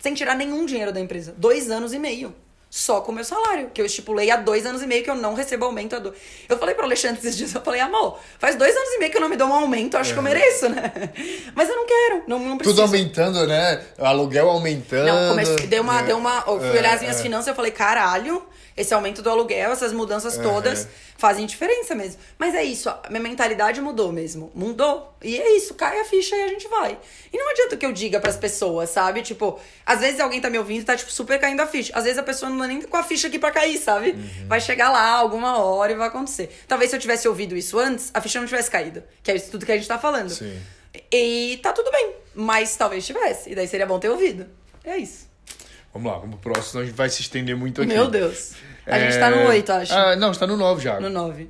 [0.00, 1.32] Sem tirar nenhum dinheiro da empresa.
[1.36, 2.34] Dois anos e meio.
[2.72, 5.16] Só com o meu salário, que eu estipulei há dois anos e meio que eu
[5.16, 5.98] não recebo aumento.
[5.98, 6.14] do-
[6.48, 9.16] Eu falei pro Alexandre esses dias, eu falei, amor, faz dois anos e meio que
[9.16, 10.92] eu não me dou um aumento, acho que eu mereço, né?
[11.52, 12.76] Mas eu não quero, não, não preciso.
[12.76, 13.82] Tudo aumentando, né?
[13.98, 15.04] Aluguel aumentando.
[15.04, 16.02] Não, comecei, deu uma, É.
[16.04, 16.44] deu uma.
[16.46, 17.22] Eu fui É, olhar as minhas é.
[17.22, 18.40] finanças e eu falei, caralho,
[18.76, 20.42] esse aumento do aluguel, essas mudanças Uhum.
[20.42, 22.20] todas fazem diferença mesmo.
[22.38, 24.50] Mas é isso, a minha mentalidade mudou mesmo.
[24.54, 25.14] Mudou.
[25.22, 26.98] E é isso, cai a ficha e a gente vai.
[27.32, 29.22] E não adianta que eu diga pras pessoas, sabe?
[29.22, 31.92] Tipo, às vezes alguém tá me ouvindo e tá, tipo, super caindo a ficha.
[31.94, 34.12] Às vezes a pessoa não tá nem com a ficha aqui pra cair, sabe?
[34.12, 34.46] Uhum.
[34.48, 36.50] Vai chegar lá alguma hora e vai acontecer.
[36.66, 39.02] Talvez se eu tivesse ouvido isso antes, a ficha não tivesse caído.
[39.22, 40.30] Que é isso tudo que a gente tá falando.
[40.30, 40.58] Sim.
[41.12, 42.14] E tá tudo bem.
[42.34, 43.50] Mas talvez tivesse.
[43.50, 44.46] E daí seria bom ter ouvido.
[44.84, 45.28] É isso.
[45.92, 47.92] Vamos lá, vamos pro próximo, senão a gente vai se estender muito aqui.
[47.92, 48.52] Meu Deus.
[48.86, 49.92] A gente tá no 8, acho.
[49.92, 50.98] Ah, não, está no 9 já.
[50.98, 51.48] No 9.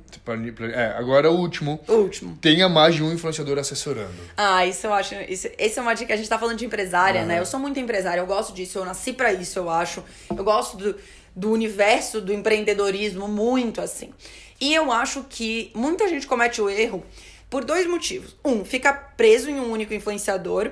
[0.73, 1.79] É, agora o último.
[1.87, 2.37] O último.
[2.41, 4.13] Tenha mais de um influenciador assessorando.
[4.37, 5.15] Ah, isso eu acho.
[5.27, 6.13] Isso, esse é uma dica.
[6.13, 7.27] A gente tá falando de empresária, Uhum.
[7.27, 7.39] né?
[7.39, 10.03] Eu sou muito empresária, eu gosto disso, eu nasci pra isso, eu acho.
[10.29, 10.95] Eu gosto do,
[11.35, 14.11] do universo do empreendedorismo muito, assim.
[14.59, 17.03] E eu acho que muita gente comete o erro
[17.49, 18.35] por dois motivos.
[18.45, 20.69] Um, fica preso em um único influenciador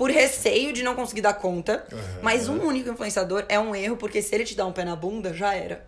[0.00, 1.84] por receio de não conseguir dar conta.
[2.22, 4.96] Mas um único influenciador é um erro, porque se ele te dá um pé na
[4.96, 5.84] bunda, já era.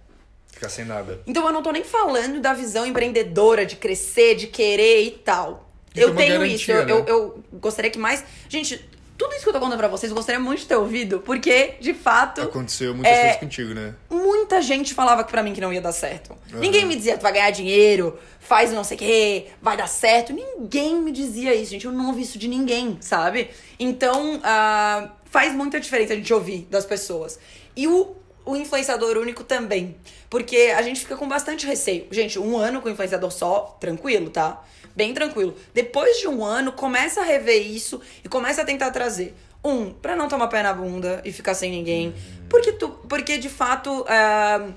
[0.48, 1.22] Ficar sem nada.
[1.26, 5.66] Então eu não tô nem falando da visão empreendedora, de crescer, de querer e tal.
[5.96, 6.70] Eu tenho garantia, isso.
[6.70, 6.92] Eu, né?
[6.92, 8.22] eu, eu gostaria que mais.
[8.50, 8.86] Gente,
[9.22, 11.74] tudo isso que eu tô contando pra vocês, eu gostaria muito de ter ouvido, porque,
[11.80, 13.94] de fato, Aconteceu muitas É, coisas contigo, né?
[14.10, 16.36] muita gente falava pra mim que não ia dar certo.
[16.54, 20.32] Ninguém me dizia, tu vai ganhar dinheiro, faz não sei o quê, vai dar certo.
[20.32, 21.86] Ninguém me dizia isso, gente.
[21.86, 23.50] Eu não ouvi isso de ninguém, sabe?
[23.78, 27.38] Então, ah, faz muita diferença a gente ouvir das pessoas.
[27.76, 29.96] E o, o influenciador único também.
[30.28, 32.06] Porque a gente fica com bastante receio.
[32.10, 34.62] Gente, um ano com influenciador só, tranquilo, tá?
[34.94, 35.56] Bem tranquilo.
[35.72, 39.34] Depois de um ano, começa a rever isso e começa a tentar trazer.
[39.64, 42.14] Um, pra não tomar pé na bunda e ficar sem ninguém.
[42.48, 44.04] Porque, tu, porque de fato.
[44.08, 44.68] ah,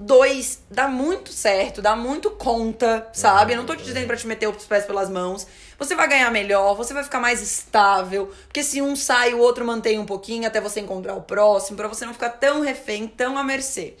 [0.00, 3.52] Dois, dá muito certo, dá muito conta, sabe?
[3.52, 5.44] Eu não tô te dizendo pra te meter os pés pelas mãos.
[5.76, 8.32] Você vai ganhar melhor, você vai ficar mais estável.
[8.46, 11.88] Porque se um sai, o outro mantém um pouquinho até você encontrar o próximo, pra
[11.88, 13.94] você não ficar tão refém, tão à mercê.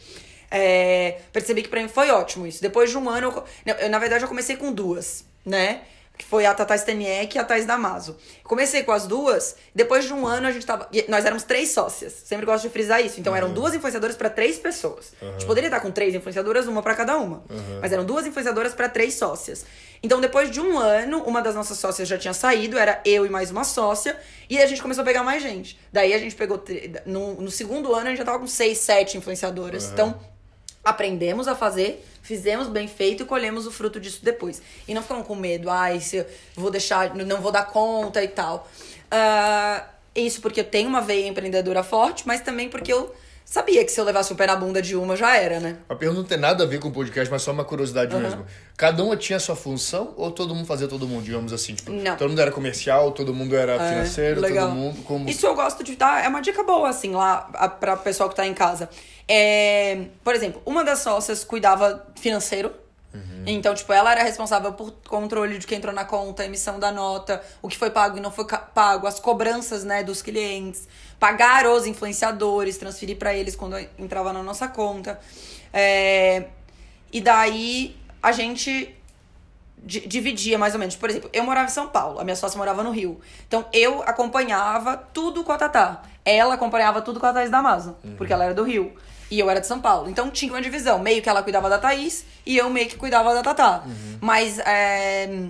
[0.52, 2.62] É, percebi que pra mim foi ótimo isso.
[2.62, 5.82] Depois de um ano, eu, eu, na verdade, eu comecei com duas, né?
[6.16, 8.16] Que foi a Tata Staniek e a Thais Damaso.
[8.42, 10.88] Comecei com as duas, depois de um ano a gente tava.
[11.08, 12.12] Nós éramos três sócias.
[12.12, 13.20] Sempre gosto de frisar isso.
[13.20, 15.12] Então eram duas influenciadoras pra três pessoas.
[15.22, 17.44] A gente poderia estar com três influenciadoras, uma pra cada uma.
[17.80, 19.64] Mas eram duas influenciadoras pra três sócias.
[20.02, 23.28] Então, depois de um ano, uma das nossas sócias já tinha saído, era eu e
[23.28, 24.16] mais uma sócia,
[24.48, 25.78] e a gente começou a pegar mais gente.
[25.92, 26.62] Daí a gente pegou.
[27.06, 29.90] No, no segundo ano, a gente já tava com seis, sete influenciadoras.
[29.92, 30.18] Então,
[30.88, 34.62] aprendemos a fazer, fizemos bem feito e colhemos o fruto disso depois.
[34.86, 38.28] E não ficamos com medo, ai, se eu vou deixar, não vou dar conta e
[38.28, 38.68] tal.
[39.10, 39.84] Ah,
[40.14, 43.14] isso porque eu tenho uma veia empreendedora forte, mas também porque eu
[43.50, 45.78] sabia que se eu levasse o pé na bunda de uma já era, né?
[45.88, 48.44] A pergunta não tem nada a ver com o podcast, mas só uma curiosidade mesmo.
[48.76, 51.74] Cada uma tinha a sua função ou todo mundo fazia todo mundo, digamos assim?
[51.74, 52.14] Tipo, Não.
[52.16, 54.68] Todo mundo era comercial, todo mundo era É, financeiro, legal.
[54.68, 55.28] todo mundo como.
[55.30, 58.36] Isso eu gosto de dar, é uma dica boa, assim, lá a- pra pessoal que
[58.36, 58.88] tá em casa.
[59.26, 62.70] É, por exemplo, uma das sócias cuidava financeiro.
[63.46, 67.42] Então, tipo, ela era responsável por controle de quem entrou na conta, emissão da nota,
[67.62, 68.44] o que foi pago e não foi
[68.74, 70.86] pago, as cobranças, né, dos clientes,
[71.18, 75.18] pagar os influenciadores, transferir pra eles quando entrava na nossa conta.
[75.72, 76.44] É,
[77.12, 78.94] e daí a gente
[79.82, 80.96] di- dividia mais ou menos.
[80.96, 83.20] Por exemplo, eu morava em São Paulo, a minha sócia morava no Rio.
[83.46, 86.02] Então eu acompanhava tudo com a Tatá.
[86.24, 88.92] Ela acompanhava tudo com a Thaís Damaso, porque ela era do Rio.
[89.30, 90.08] E eu era de São Paulo.
[90.08, 90.98] Então tinha uma divisão.
[90.98, 93.82] Meio que ela cuidava da Thaís e eu meio que cuidava da Tatá.
[94.20, 95.48] Mas é,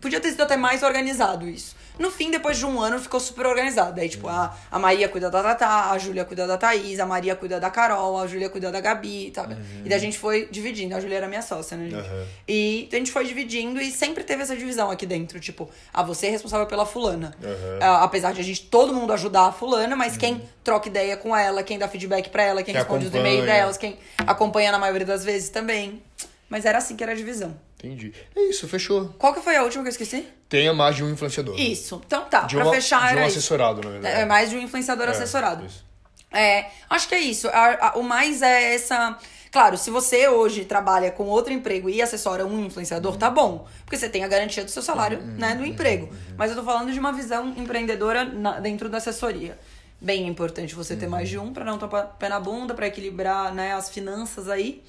[0.00, 1.74] podia ter sido até mais organizado isso.
[1.98, 4.00] No fim, depois de um ano, ficou super organizado.
[4.00, 7.34] Aí, tipo, a, a Maria cuida da Tatá, a Júlia cuida da Thaís, a Maria
[7.34, 9.56] cuida da Carol, a Júlia cuida da Gabi, sabe?
[9.84, 10.94] E daí a gente foi dividindo.
[10.94, 11.94] A Júlia era minha sócia, né, gente?
[12.06, 12.24] Aham.
[12.46, 15.40] E a gente foi dividindo e sempre teve essa divisão aqui dentro.
[15.40, 17.34] Tipo, ah, você é responsável pela fulana.
[17.42, 17.78] Aham.
[17.80, 21.36] Ah, apesar de a gente, todo mundo ajudar a fulana, mas quem troca ideia com
[21.36, 23.34] ela, quem dá feedback pra ela, quem Quem responde os acompanha.
[23.34, 26.02] e-mails delas, quem acompanha na maioria das vezes também.
[26.48, 27.58] Mas era assim que era a divisão.
[27.76, 28.12] Entendi.
[28.34, 29.14] É isso, fechou.
[29.18, 30.26] Qual que foi a última que eu esqueci?
[30.48, 31.58] Tenha mais de um influenciador.
[31.60, 32.00] Isso.
[32.06, 33.38] Então tá, De, pra uma, fechar de um era isso.
[33.38, 34.20] assessorado, na verdade.
[34.20, 35.64] É mais de um influenciador É, assessorado.
[35.66, 35.84] isso.
[36.32, 37.48] É, acho que é isso.
[37.48, 39.16] A- a- o mais é essa.
[39.50, 43.66] Claro, se você hoje trabalha com outro emprego e assessora um influenciador, tá bom.
[43.84, 46.10] Porque você tem a garantia do seu salário, né, do emprego.
[46.36, 49.58] Mas eu tô falando de uma visão empreendedora na- dentro da assessoria.
[50.00, 53.54] Bem importante você ter mais de um pra não tomar pé na bunda, pra equilibrar,
[53.54, 54.82] né, as finanças aí.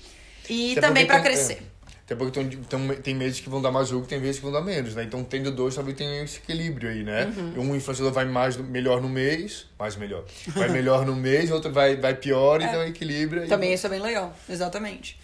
[0.49, 1.53] E Até também tem- crescer.
[1.75, 1.79] é.
[2.09, 4.51] Até porque tem, tem, tem meses que vão dar mais lucro, tem vezes que vão
[4.51, 5.03] dar menos, né?
[5.03, 7.31] Então, tendo dois, talvez tenha esse equilíbrio aí, né?
[7.37, 7.69] Uhum.
[7.69, 10.23] Um influenciador vai mais melhor no mês, mais melhor.
[10.47, 13.45] Vai melhor no mês, outro vai, vai pior, então equilibra.
[13.45, 15.19] e- Também isso é bem legal, exatamente.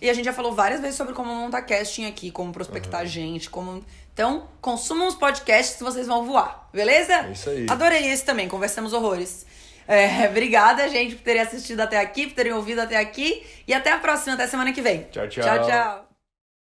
[0.00, 3.50] E a gente já falou várias vezes sobre como montar casting aqui, como prospectar gente,
[3.50, 3.84] como.
[4.14, 7.12] Então, consumam os podcasts vocês vão voar, beleza?
[7.12, 7.66] É isso aí.
[7.68, 9.44] Adorei esse também, conversamos horrores.
[9.86, 13.44] É, obrigada, gente, por terem assistido até aqui, por terem ouvido até aqui.
[13.66, 15.06] E até a próxima, até semana que vem.
[15.10, 15.44] Tchau, tchau.
[15.44, 16.09] Tchau, tchau.